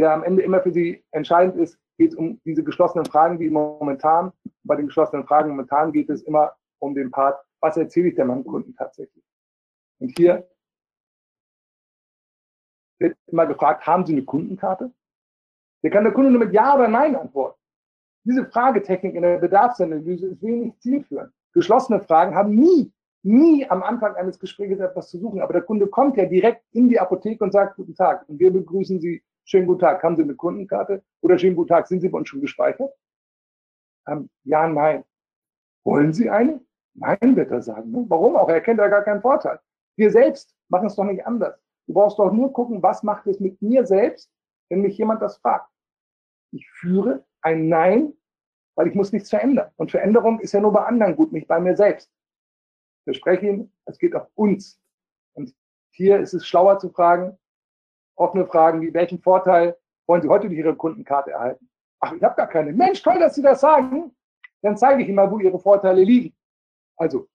der 0.00 0.12
am 0.12 0.24
Ende 0.24 0.42
immer 0.42 0.62
für 0.62 0.72
Sie 0.72 1.04
entscheidend 1.10 1.56
ist, 1.56 1.78
geht 1.98 2.12
es 2.12 2.16
um 2.16 2.40
diese 2.46 2.64
geschlossenen 2.64 3.04
Fragen, 3.04 3.38
die 3.38 3.50
momentan, 3.50 4.32
bei 4.64 4.74
den 4.74 4.86
geschlossenen 4.86 5.26
Fragen 5.26 5.50
momentan 5.50 5.92
geht 5.92 6.08
es 6.08 6.22
immer 6.22 6.56
um 6.78 6.94
den 6.94 7.10
Part, 7.10 7.38
was 7.60 7.76
erzähle 7.76 8.08
ich 8.08 8.14
denn 8.14 8.28
meinem 8.28 8.44
Kunden 8.44 8.74
tatsächlich? 8.74 9.22
Und 9.98 10.16
hier 10.16 10.48
wird 12.98 13.14
immer 13.26 13.46
gefragt, 13.46 13.86
haben 13.86 14.06
Sie 14.06 14.14
eine 14.14 14.24
Kundenkarte? 14.24 14.90
Hier 15.82 15.90
kann 15.90 16.04
der 16.04 16.14
Kunde 16.14 16.30
nur 16.30 16.40
mit 16.40 16.54
Ja 16.54 16.74
oder 16.74 16.88
Nein 16.88 17.14
antworten. 17.14 17.60
Diese 18.24 18.46
Fragetechnik 18.46 19.14
in 19.14 19.22
der 19.22 19.38
Bedarfsanalyse 19.38 20.28
ist 20.28 20.42
wenig 20.42 20.78
zielführend. 20.78 21.30
Geschlossene 21.52 22.00
Fragen 22.00 22.34
haben 22.34 22.54
nie, 22.54 22.90
nie 23.22 23.68
am 23.68 23.82
Anfang 23.82 24.14
eines 24.14 24.38
Gesprächs 24.38 24.80
etwas 24.80 25.10
zu 25.10 25.18
suchen. 25.18 25.42
Aber 25.42 25.52
der 25.52 25.62
Kunde 25.62 25.86
kommt 25.86 26.16
ja 26.16 26.24
direkt 26.24 26.64
in 26.72 26.88
die 26.88 26.98
Apotheke 26.98 27.44
und 27.44 27.52
sagt 27.52 27.76
Guten 27.76 27.94
Tag. 27.94 28.26
Und 28.26 28.38
wir 28.38 28.50
begrüßen 28.50 28.98
Sie. 28.98 29.22
Schönen 29.44 29.66
guten 29.66 29.80
Tag. 29.80 30.02
Haben 30.02 30.16
Sie 30.16 30.22
eine 30.22 30.34
Kundenkarte? 30.34 31.02
Oder 31.20 31.38
schönen 31.38 31.56
guten 31.56 31.68
Tag. 31.68 31.86
Sind 31.86 32.00
Sie 32.00 32.08
bei 32.08 32.18
uns 32.18 32.28
schon 32.28 32.40
gespeichert? 32.40 32.92
Ähm, 34.06 34.30
ja, 34.44 34.68
nein. 34.68 35.04
Wollen 35.84 36.12
Sie 36.12 36.30
eine? 36.30 36.60
Nein, 36.94 37.36
wird 37.36 37.50
er 37.50 37.62
sagen. 37.62 37.90
Ne? 37.90 38.04
Warum 38.08 38.36
auch? 38.36 38.48
Er 38.48 38.60
kennt 38.60 38.78
ja 38.78 38.88
gar 38.88 39.02
keinen 39.02 39.22
Vorteil. 39.22 39.60
Wir 39.96 40.10
selbst 40.10 40.54
machen 40.68 40.86
es 40.86 40.96
doch 40.96 41.04
nicht 41.04 41.26
anders. 41.26 41.58
Du 41.86 41.94
brauchst 41.94 42.18
doch 42.18 42.32
nur 42.32 42.52
gucken, 42.52 42.82
was 42.82 43.02
macht 43.02 43.26
es 43.26 43.40
mit 43.40 43.60
mir 43.60 43.86
selbst, 43.86 44.30
wenn 44.68 44.82
mich 44.82 44.96
jemand 44.98 45.22
das 45.22 45.38
fragt. 45.38 45.68
Ich 46.52 46.68
führe 46.70 47.24
ein 47.42 47.68
Nein, 47.68 48.12
weil 48.76 48.88
ich 48.88 48.94
muss 48.94 49.12
nichts 49.12 49.30
verändern. 49.30 49.70
Und 49.76 49.90
Veränderung 49.90 50.40
ist 50.40 50.52
ja 50.52 50.60
nur 50.60 50.72
bei 50.72 50.84
anderen 50.84 51.16
gut, 51.16 51.32
nicht 51.32 51.48
bei 51.48 51.60
mir 51.60 51.76
selbst. 51.76 52.10
Ich 53.00 53.04
verspreche 53.04 53.46
Ihnen, 53.46 53.72
es 53.86 53.98
geht 53.98 54.14
auf 54.14 54.28
uns. 54.34 54.80
Und 55.34 55.54
hier 55.92 56.18
ist 56.20 56.34
es 56.34 56.46
schlauer 56.46 56.78
zu 56.78 56.90
fragen, 56.90 57.38
offene 58.16 58.46
Fragen 58.46 58.80
wie, 58.80 58.92
welchen 58.92 59.20
Vorteil 59.20 59.76
wollen 60.06 60.22
Sie 60.22 60.28
heute 60.28 60.48
durch 60.48 60.58
Ihre 60.58 60.74
Kundenkarte 60.74 61.32
erhalten? 61.32 61.68
Ach, 62.00 62.12
ich 62.12 62.22
habe 62.22 62.34
gar 62.34 62.46
keine. 62.46 62.72
Mensch, 62.72 63.02
toll, 63.02 63.18
dass 63.18 63.34
Sie 63.34 63.42
das 63.42 63.60
sagen. 63.60 64.14
Dann 64.62 64.76
zeige 64.76 65.02
ich 65.02 65.08
Ihnen 65.08 65.16
mal, 65.16 65.30
wo 65.30 65.38
Ihre 65.38 65.58
Vorteile 65.58 66.02
liegen. 66.02 66.34
Also, 66.96 67.28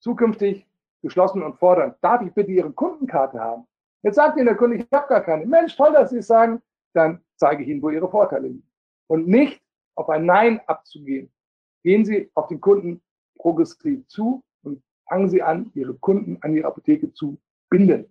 zukünftig 0.00 0.66
geschlossen 1.02 1.42
und 1.42 1.58
fordern. 1.58 1.94
Darf 2.00 2.22
ich 2.22 2.32
bitte 2.32 2.50
Ihre 2.50 2.72
Kundenkarte 2.72 3.40
haben? 3.40 3.66
Jetzt 4.02 4.16
sagt 4.16 4.36
Ihnen 4.36 4.46
der 4.46 4.56
Kunde, 4.56 4.76
ich 4.76 4.86
habe 4.92 5.08
gar 5.08 5.20
keine. 5.20 5.46
Mensch, 5.46 5.76
toll, 5.76 5.92
dass 5.92 6.10
Sie 6.10 6.18
es 6.18 6.26
sagen. 6.26 6.62
Dann 6.94 7.22
zeige 7.36 7.62
ich 7.62 7.68
Ihnen, 7.68 7.82
wo 7.82 7.90
Ihre 7.90 8.10
Vorteile 8.10 8.48
liegen. 8.48 8.68
Und 9.08 9.28
nicht 9.28 9.60
auf 9.94 10.08
ein 10.08 10.24
Nein 10.26 10.60
abzugehen. 10.66 11.32
Gehen 11.82 12.04
Sie 12.04 12.30
auf 12.34 12.48
den 12.48 12.60
Kunden 12.60 13.02
progressiv 13.38 14.06
zu 14.08 14.42
und 14.62 14.82
fangen 15.08 15.28
Sie 15.28 15.42
an, 15.42 15.70
Ihre 15.74 15.94
Kunden 15.94 16.38
an 16.42 16.54
Ihre 16.54 16.66
Apotheke 16.66 17.12
zu 17.12 17.38
binden. 17.68 18.10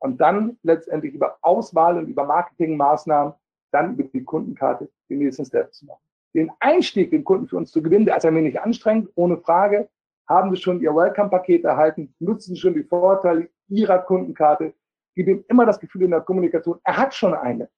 Und 0.00 0.20
dann 0.20 0.58
letztendlich 0.62 1.14
über 1.14 1.38
Auswahl 1.42 1.98
und 1.98 2.08
über 2.08 2.24
Marketingmaßnahmen 2.24 3.34
dann 3.70 3.94
über 3.94 4.04
die 4.04 4.24
Kundenkarte 4.24 4.88
den 5.08 5.18
nächsten 5.18 5.44
Step 5.44 5.72
zu 5.74 5.86
machen. 5.86 6.00
Den 6.34 6.50
Einstieg, 6.60 7.10
den 7.10 7.24
Kunden 7.24 7.48
für 7.48 7.56
uns 7.56 7.70
zu 7.70 7.82
gewinnen, 7.82 8.06
der 8.06 8.16
ist 8.16 8.24
ein 8.24 8.34
wenig 8.34 8.60
anstrengend, 8.60 9.10
ohne 9.14 9.38
Frage. 9.38 9.88
Haben 10.28 10.54
Sie 10.54 10.60
schon 10.60 10.80
Ihr 10.80 10.94
Welcome-Paket 10.94 11.64
erhalten? 11.64 12.14
Nutzen 12.18 12.54
Sie 12.54 12.60
schon 12.60 12.74
die 12.74 12.84
Vorteile 12.84 13.48
Ihrer 13.68 13.98
Kundenkarte? 13.98 14.74
Gib 15.14 15.26
ihm 15.26 15.44
immer 15.48 15.66
das 15.66 15.80
Gefühl 15.80 16.02
in 16.02 16.10
der 16.10 16.20
Kommunikation, 16.20 16.78
er 16.84 16.96
hat 16.96 17.14
schon 17.14 17.34
eine. 17.34 17.68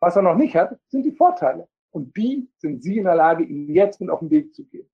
Was 0.00 0.16
er 0.16 0.22
noch 0.22 0.34
nicht 0.34 0.56
hat, 0.56 0.78
sind 0.88 1.04
die 1.04 1.12
Vorteile. 1.12 1.68
Und 1.92 2.16
die 2.16 2.48
sind 2.56 2.82
Sie 2.82 2.98
in 2.98 3.04
der 3.04 3.16
Lage, 3.16 3.44
Ihnen 3.44 3.68
jetzt 3.68 4.00
mit 4.00 4.10
auf 4.10 4.20
den 4.20 4.30
Weg 4.30 4.54
zu 4.54 4.64
geben. 4.64 4.88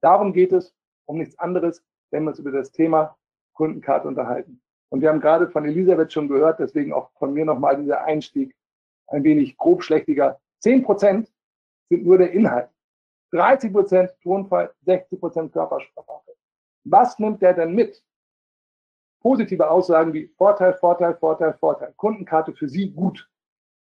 Darum 0.00 0.32
geht 0.32 0.52
es, 0.52 0.74
um 1.06 1.18
nichts 1.18 1.38
anderes, 1.38 1.82
wenn 2.10 2.24
wir 2.24 2.30
uns 2.30 2.38
über 2.38 2.50
das 2.50 2.72
Thema 2.72 3.16
Kundenkarte 3.54 4.08
unterhalten. 4.08 4.60
Und 4.90 5.00
wir 5.00 5.10
haben 5.10 5.20
gerade 5.20 5.48
von 5.50 5.64
Elisabeth 5.64 6.12
schon 6.12 6.28
gehört, 6.28 6.60
deswegen 6.60 6.92
auch 6.92 7.10
von 7.18 7.32
mir 7.32 7.44
nochmal 7.44 7.76
dieser 7.76 8.04
Einstieg 8.04 8.54
ein 9.08 9.24
wenig 9.24 9.56
grobschlächtiger. 9.56 10.40
Zehn 10.60 10.82
Prozent 10.82 11.30
sind 11.88 12.04
nur 12.04 12.18
der 12.18 12.32
Inhalt. 12.32 12.70
30 13.32 13.72
Prozent 13.72 14.10
Tonfall, 14.22 14.72
60 14.84 15.20
Prozent 15.20 15.52
Körpersprache. 15.52 16.32
Was 16.84 17.18
nimmt 17.18 17.42
der 17.42 17.54
denn 17.54 17.74
mit? 17.74 18.02
Positive 19.20 19.68
Aussagen 19.68 20.12
wie 20.12 20.28
Vorteil, 20.36 20.74
Vorteil, 20.74 21.14
Vorteil, 21.16 21.52
Vorteil. 21.54 21.92
Kundenkarte 21.96 22.52
für 22.54 22.68
Sie 22.68 22.90
gut. 22.90 23.28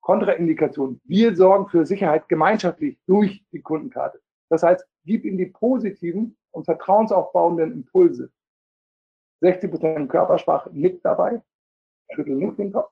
Kontraindikation. 0.01 1.01
Wir 1.03 1.35
sorgen 1.35 1.67
für 1.67 1.85
Sicherheit 1.85 2.29
gemeinschaftlich 2.29 2.99
durch 3.07 3.43
die 3.51 3.61
Kundenkarte. 3.61 4.21
Das 4.49 4.61
heißt, 4.61 4.87
gib 5.03 5.25
ihm 5.25 5.37
die 5.37 5.47
positiven 5.47 6.37
und 6.51 6.65
vertrauensaufbauenden 6.65 7.71
Impulse. 7.71 8.31
60 9.45 9.69
Prozent 9.71 10.09
Körpersprache 10.09 10.71
mit 10.71 11.03
dabei, 11.05 11.41
schüttel 12.11 12.35
nicht 12.35 12.57
den 12.57 12.73
Kopf. 12.73 12.91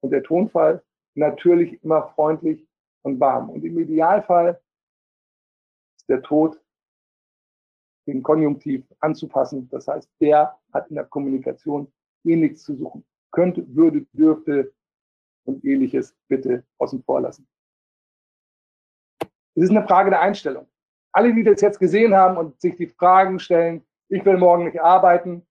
Und 0.00 0.10
der 0.10 0.22
Tonfall 0.22 0.82
natürlich 1.14 1.82
immer 1.82 2.08
freundlich 2.14 2.66
und 3.02 3.20
warm. 3.20 3.50
Und 3.50 3.64
im 3.64 3.78
Idealfall 3.78 4.60
ist 5.96 6.08
der 6.08 6.22
Tod 6.22 6.60
den 8.06 8.22
Konjunktiv 8.22 8.84
anzupassen. 9.00 9.68
Das 9.70 9.86
heißt, 9.86 10.10
der 10.20 10.58
hat 10.72 10.88
in 10.88 10.96
der 10.96 11.04
Kommunikation 11.04 11.90
eh 12.24 12.36
nichts 12.36 12.64
zu 12.64 12.74
suchen. 12.74 13.04
Könnte, 13.30 13.64
würde, 13.74 14.02
dürfte, 14.12 14.72
und 15.46 15.64
ähnliches 15.64 16.16
bitte 16.28 16.64
außen 16.78 17.02
vor 17.04 17.20
lassen. 17.20 17.46
Es 19.54 19.64
ist 19.64 19.70
eine 19.70 19.86
Frage 19.86 20.10
der 20.10 20.20
Einstellung. 20.20 20.66
Alle, 21.12 21.34
die 21.34 21.44
das 21.44 21.60
jetzt 21.60 21.78
gesehen 21.78 22.14
haben 22.14 22.38
und 22.38 22.60
sich 22.60 22.76
die 22.76 22.86
Fragen 22.86 23.38
stellen, 23.38 23.86
ich 24.08 24.24
will 24.24 24.38
morgen 24.38 24.64
nicht 24.64 24.80
arbeiten, 24.80 25.46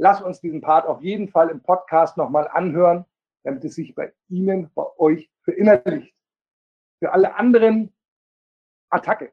lass 0.00 0.22
uns 0.22 0.40
diesen 0.40 0.62
Part 0.62 0.86
auf 0.86 1.02
jeden 1.02 1.28
Fall 1.28 1.50
im 1.50 1.62
Podcast 1.62 2.16
nochmal 2.16 2.48
anhören, 2.48 3.04
damit 3.44 3.62
es 3.64 3.74
sich 3.74 3.94
bei 3.94 4.12
Ihnen, 4.28 4.70
bei 4.74 4.84
euch 4.96 5.30
verinnerlicht. 5.42 6.14
Für 7.00 7.12
alle 7.12 7.34
anderen 7.34 7.92
Attacke. 8.88 9.32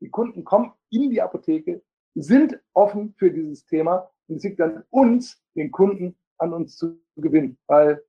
Die 0.00 0.08
Kunden 0.08 0.42
kommen 0.42 0.72
in 0.88 1.10
die 1.10 1.20
Apotheke, 1.20 1.82
sind 2.14 2.58
offen 2.72 3.14
für 3.18 3.30
dieses 3.30 3.66
Thema 3.66 4.10
und 4.26 4.36
es 4.36 4.42
liegt 4.42 4.60
an 4.62 4.84
uns, 4.88 5.42
den 5.54 5.70
Kunden 5.70 6.16
an 6.38 6.54
uns 6.54 6.78
zu 6.78 6.98
gewinnen, 7.16 7.58
weil 7.66 8.02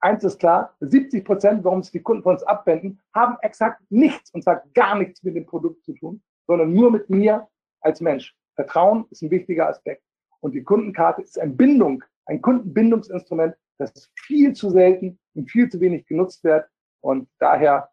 eins 0.00 0.24
ist 0.24 0.40
klar, 0.40 0.76
70 0.80 1.24
Prozent, 1.24 1.62
warum 1.62 1.84
sich 1.84 1.92
die 1.92 2.02
Kunden 2.02 2.24
von 2.24 2.32
uns 2.32 2.42
abwenden, 2.42 3.00
haben 3.14 3.36
exakt 3.42 3.80
nichts 3.90 4.32
und 4.34 4.42
zwar 4.42 4.64
gar 4.74 4.98
nichts 4.98 5.22
mit 5.22 5.36
dem 5.36 5.46
Produkt 5.46 5.84
zu 5.84 5.92
tun, 5.92 6.20
sondern 6.48 6.72
nur 6.72 6.90
mit 6.90 7.08
mir 7.08 7.48
als 7.80 8.00
Mensch. 8.00 8.36
Vertrauen 8.56 9.06
ist 9.10 9.22
ein 9.22 9.30
wichtiger 9.30 9.68
Aspekt. 9.68 10.02
Und 10.40 10.52
die 10.52 10.62
Kundenkarte 10.62 11.22
ist 11.22 11.38
eine 11.38 11.52
Bindung, 11.52 12.04
ein 12.26 12.40
Kundenbindungsinstrument, 12.42 13.56
das 13.78 14.10
viel 14.14 14.52
zu 14.52 14.70
selten 14.70 15.18
und 15.34 15.50
viel 15.50 15.68
zu 15.68 15.80
wenig 15.80 16.06
genutzt 16.06 16.44
wird. 16.44 16.68
Und 17.00 17.28
daher 17.38 17.90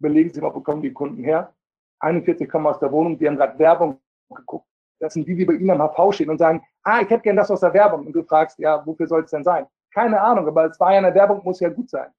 überlegen 0.00 0.32
Sie 0.32 0.40
mal, 0.40 0.54
wo 0.54 0.60
kommen 0.60 0.82
die 0.82 0.92
Kunden 0.92 1.22
her? 1.22 1.54
41 2.00 2.48
kommen 2.48 2.66
aus 2.66 2.78
der 2.78 2.92
Wohnung, 2.92 3.18
die 3.18 3.26
haben 3.26 3.36
gerade 3.36 3.58
Werbung 3.58 4.00
geguckt. 4.34 4.66
Das 5.00 5.14
sind 5.14 5.26
die, 5.26 5.34
die 5.34 5.44
bei 5.44 5.54
Ihnen 5.54 5.70
am 5.70 5.80
HV 5.80 6.12
stehen 6.14 6.30
und 6.30 6.38
sagen, 6.38 6.62
ah, 6.82 7.00
ich 7.00 7.10
hätte 7.10 7.22
gern 7.22 7.36
das 7.36 7.50
aus 7.50 7.60
der 7.60 7.74
Werbung. 7.74 8.06
Und 8.06 8.12
du 8.12 8.22
fragst, 8.22 8.58
ja, 8.58 8.84
wofür 8.86 9.06
soll 9.06 9.24
es 9.24 9.30
denn 9.30 9.44
sein? 9.44 9.66
Keine 9.92 10.20
Ahnung, 10.20 10.46
aber 10.46 10.72
zwei 10.72 10.94
Jahre 10.94 11.08
in 11.08 11.14
der 11.14 11.22
Werbung 11.22 11.42
muss 11.44 11.60
ja 11.60 11.68
gut 11.68 11.90
sein. 11.90 12.10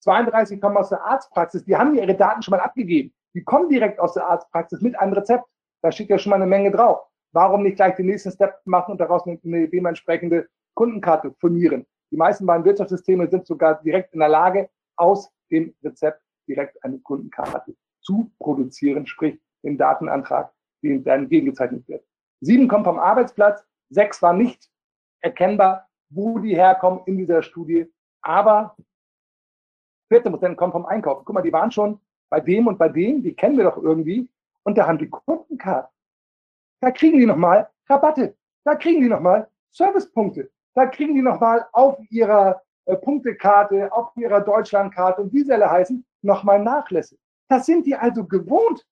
32 0.00 0.60
kommen 0.60 0.76
aus 0.76 0.88
der 0.88 1.02
Arztpraxis, 1.04 1.64
die 1.64 1.76
haben 1.76 1.94
ihre 1.94 2.14
Daten 2.14 2.42
schon 2.42 2.52
mal 2.52 2.60
abgegeben. 2.60 3.14
die 3.34 3.44
kommen 3.44 3.68
direkt 3.70 3.98
aus 3.98 4.14
der 4.14 4.26
Arztpraxis 4.28 4.82
mit 4.82 4.98
einem 4.98 5.14
Rezept. 5.14 5.44
Da 5.82 5.90
steht 5.90 6.10
ja 6.10 6.18
schon 6.18 6.30
mal 6.30 6.36
eine 6.36 6.46
Menge 6.46 6.70
drauf. 6.70 7.00
Warum 7.32 7.62
nicht 7.62 7.76
gleich 7.76 7.94
den 7.96 8.06
nächsten 8.06 8.30
Step 8.30 8.60
machen 8.64 8.92
und 8.92 8.98
daraus 8.98 9.26
eine, 9.26 9.38
eine 9.44 9.68
dementsprechende 9.68 10.48
Kundenkarte 10.74 11.34
formieren? 11.40 11.86
Die 12.10 12.16
meisten 12.16 12.46
beiden 12.46 12.64
Wirtschaftssysteme 12.64 13.28
sind 13.28 13.46
sogar 13.46 13.82
direkt 13.82 14.12
in 14.12 14.20
der 14.20 14.28
Lage, 14.28 14.68
aus 14.96 15.32
dem 15.50 15.74
Rezept 15.82 16.22
direkt 16.46 16.82
eine 16.84 16.98
Kundenkarte 16.98 17.74
zu 18.00 18.30
produzieren, 18.38 19.06
sprich 19.06 19.40
den 19.62 19.78
Datenantrag, 19.78 20.52
den 20.82 21.02
dann 21.04 21.28
gegengezeichnet 21.28 21.88
wird. 21.88 22.04
Sieben 22.40 22.68
kommen 22.68 22.84
vom 22.84 22.98
Arbeitsplatz, 22.98 23.64
sechs 23.88 24.20
war 24.20 24.34
nicht 24.34 24.68
erkennbar, 25.20 25.88
wo 26.10 26.38
die 26.38 26.54
herkommen 26.54 27.00
in 27.06 27.16
dieser 27.16 27.42
Studie. 27.42 27.90
Aber 28.20 28.76
vierte 30.08 30.30
Prozent 30.30 30.56
kommen 30.56 30.72
vom 30.72 30.84
Einkaufen. 30.84 31.22
Guck 31.24 31.34
mal, 31.34 31.42
die 31.42 31.52
waren 31.52 31.70
schon 31.70 32.00
bei 32.28 32.40
dem 32.40 32.66
und 32.66 32.78
bei 32.78 32.88
dem, 32.88 33.22
die 33.22 33.34
kennen 33.34 33.56
wir 33.56 33.64
doch 33.64 33.78
irgendwie. 33.78 34.28
Und 34.64 34.76
da 34.76 34.86
haben 34.86 34.98
die 34.98 35.08
Kundenkarte. 35.08 35.88
Da 36.82 36.90
kriegen 36.90 37.18
die 37.18 37.26
nochmal 37.26 37.68
Rabatte. 37.88 38.36
Da 38.64 38.74
kriegen 38.74 39.00
die 39.00 39.08
nochmal 39.08 39.48
Servicepunkte. 39.70 40.50
Da 40.74 40.86
kriegen 40.86 41.14
die 41.14 41.22
nochmal 41.22 41.66
auf 41.72 41.96
ihrer 42.10 42.60
äh, 42.86 42.96
Punktekarte, 42.96 43.92
auf 43.92 44.10
ihrer 44.16 44.40
Deutschlandkarte 44.40 45.22
und 45.22 45.32
wie 45.32 45.44
sie 45.44 45.52
alle 45.52 45.70
heißen, 45.70 46.04
nochmal 46.22 46.60
Nachlässe. 46.60 47.16
Das 47.48 47.66
sind 47.66 47.86
die 47.86 47.94
also 47.94 48.24
gewohnt. 48.24 48.84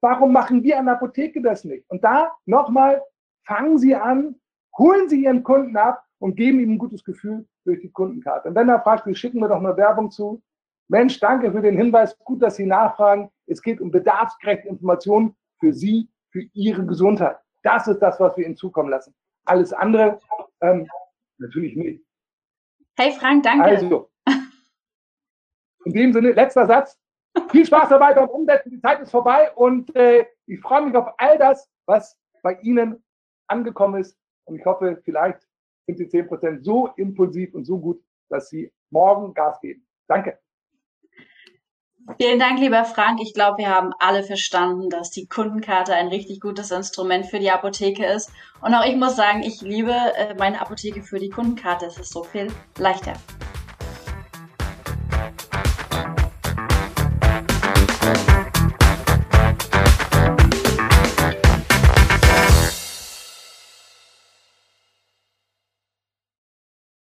Warum 0.00 0.32
machen 0.32 0.62
wir 0.62 0.78
an 0.78 0.86
der 0.86 0.94
Apotheke 0.94 1.42
das 1.42 1.64
nicht? 1.64 1.88
Und 1.90 2.04
da 2.04 2.32
nochmal, 2.46 3.02
fangen 3.46 3.78
Sie 3.78 3.94
an, 3.94 4.36
holen 4.78 5.08
Sie 5.08 5.24
Ihren 5.24 5.42
Kunden 5.42 5.76
ab 5.76 6.04
und 6.18 6.36
geben 6.36 6.60
ihm 6.60 6.72
ein 6.72 6.78
gutes 6.78 7.02
Gefühl 7.02 7.46
durch 7.64 7.80
die 7.80 7.90
Kundenkarte. 7.90 8.48
Und 8.48 8.54
wenn 8.54 8.68
er 8.68 8.80
fragt, 8.80 9.06
wie 9.06 9.14
schicken 9.14 9.40
wir 9.40 9.48
doch 9.48 9.58
eine 9.58 9.76
Werbung 9.76 10.10
zu? 10.10 10.40
Mensch, 10.88 11.18
danke 11.18 11.50
für 11.50 11.62
den 11.62 11.76
Hinweis. 11.76 12.16
Gut, 12.18 12.42
dass 12.42 12.56
Sie 12.56 12.66
nachfragen. 12.66 13.30
Es 13.46 13.62
geht 13.62 13.80
um 13.80 13.90
bedarfsgerechte 13.90 14.68
Informationen 14.68 15.34
für 15.58 15.72
Sie, 15.72 16.08
für 16.32 16.42
Ihre 16.52 16.84
Gesundheit. 16.84 17.36
Das 17.62 17.86
ist 17.86 18.00
das, 18.00 18.18
was 18.18 18.36
wir 18.36 18.46
Ihnen 18.46 18.56
zukommen 18.56 18.90
lassen. 18.90 19.14
Alles 19.44 19.72
andere 19.72 20.18
ähm, 20.60 20.88
natürlich 21.38 21.76
nicht. 21.76 22.04
Hey 22.96 23.12
Frank, 23.12 23.44
danke. 23.44 23.64
Also, 23.64 24.10
in 25.84 25.92
dem 25.92 26.12
Sinne, 26.12 26.32
letzter 26.32 26.66
Satz. 26.66 26.98
Viel 27.50 27.64
Spaß 27.64 27.88
dabei 27.88 28.12
beim 28.12 28.28
Umsetzen. 28.28 28.70
Die 28.70 28.80
Zeit 28.80 29.00
ist 29.00 29.10
vorbei 29.10 29.52
und 29.52 29.94
äh, 29.96 30.26
ich 30.46 30.60
freue 30.60 30.82
mich 30.82 30.94
auf 30.94 31.14
all 31.18 31.38
das, 31.38 31.70
was 31.86 32.18
bei 32.42 32.54
Ihnen 32.60 33.02
angekommen 33.46 34.00
ist. 34.00 34.18
Und 34.44 34.56
ich 34.56 34.64
hoffe, 34.66 35.00
vielleicht 35.04 35.46
sind 35.86 35.98
die 35.98 36.06
10% 36.06 36.62
so 36.62 36.88
impulsiv 36.96 37.54
und 37.54 37.64
so 37.64 37.78
gut, 37.78 38.02
dass 38.28 38.48
Sie 38.50 38.72
morgen 38.90 39.32
Gas 39.32 39.60
geben. 39.60 39.86
Danke. 40.08 40.38
Vielen 42.18 42.38
Dank, 42.38 42.58
lieber 42.58 42.84
Frank. 42.84 43.20
Ich 43.22 43.32
glaube, 43.32 43.58
wir 43.58 43.68
haben 43.68 43.92
alle 43.98 44.22
verstanden, 44.22 44.90
dass 44.90 45.10
die 45.10 45.26
Kundenkarte 45.26 45.94
ein 45.94 46.08
richtig 46.08 46.40
gutes 46.40 46.70
Instrument 46.70 47.26
für 47.26 47.38
die 47.38 47.50
Apotheke 47.50 48.04
ist. 48.04 48.30
Und 48.60 48.74
auch 48.74 48.84
ich 48.84 48.96
muss 48.96 49.16
sagen, 49.16 49.42
ich 49.42 49.60
liebe 49.60 49.92
äh, 49.92 50.34
meine 50.34 50.60
Apotheke 50.60 51.02
für 51.02 51.18
die 51.18 51.30
Kundenkarte. 51.30 51.86
Es 51.86 51.98
ist 51.98 52.12
so 52.12 52.24
viel 52.24 52.48
leichter. 52.76 53.14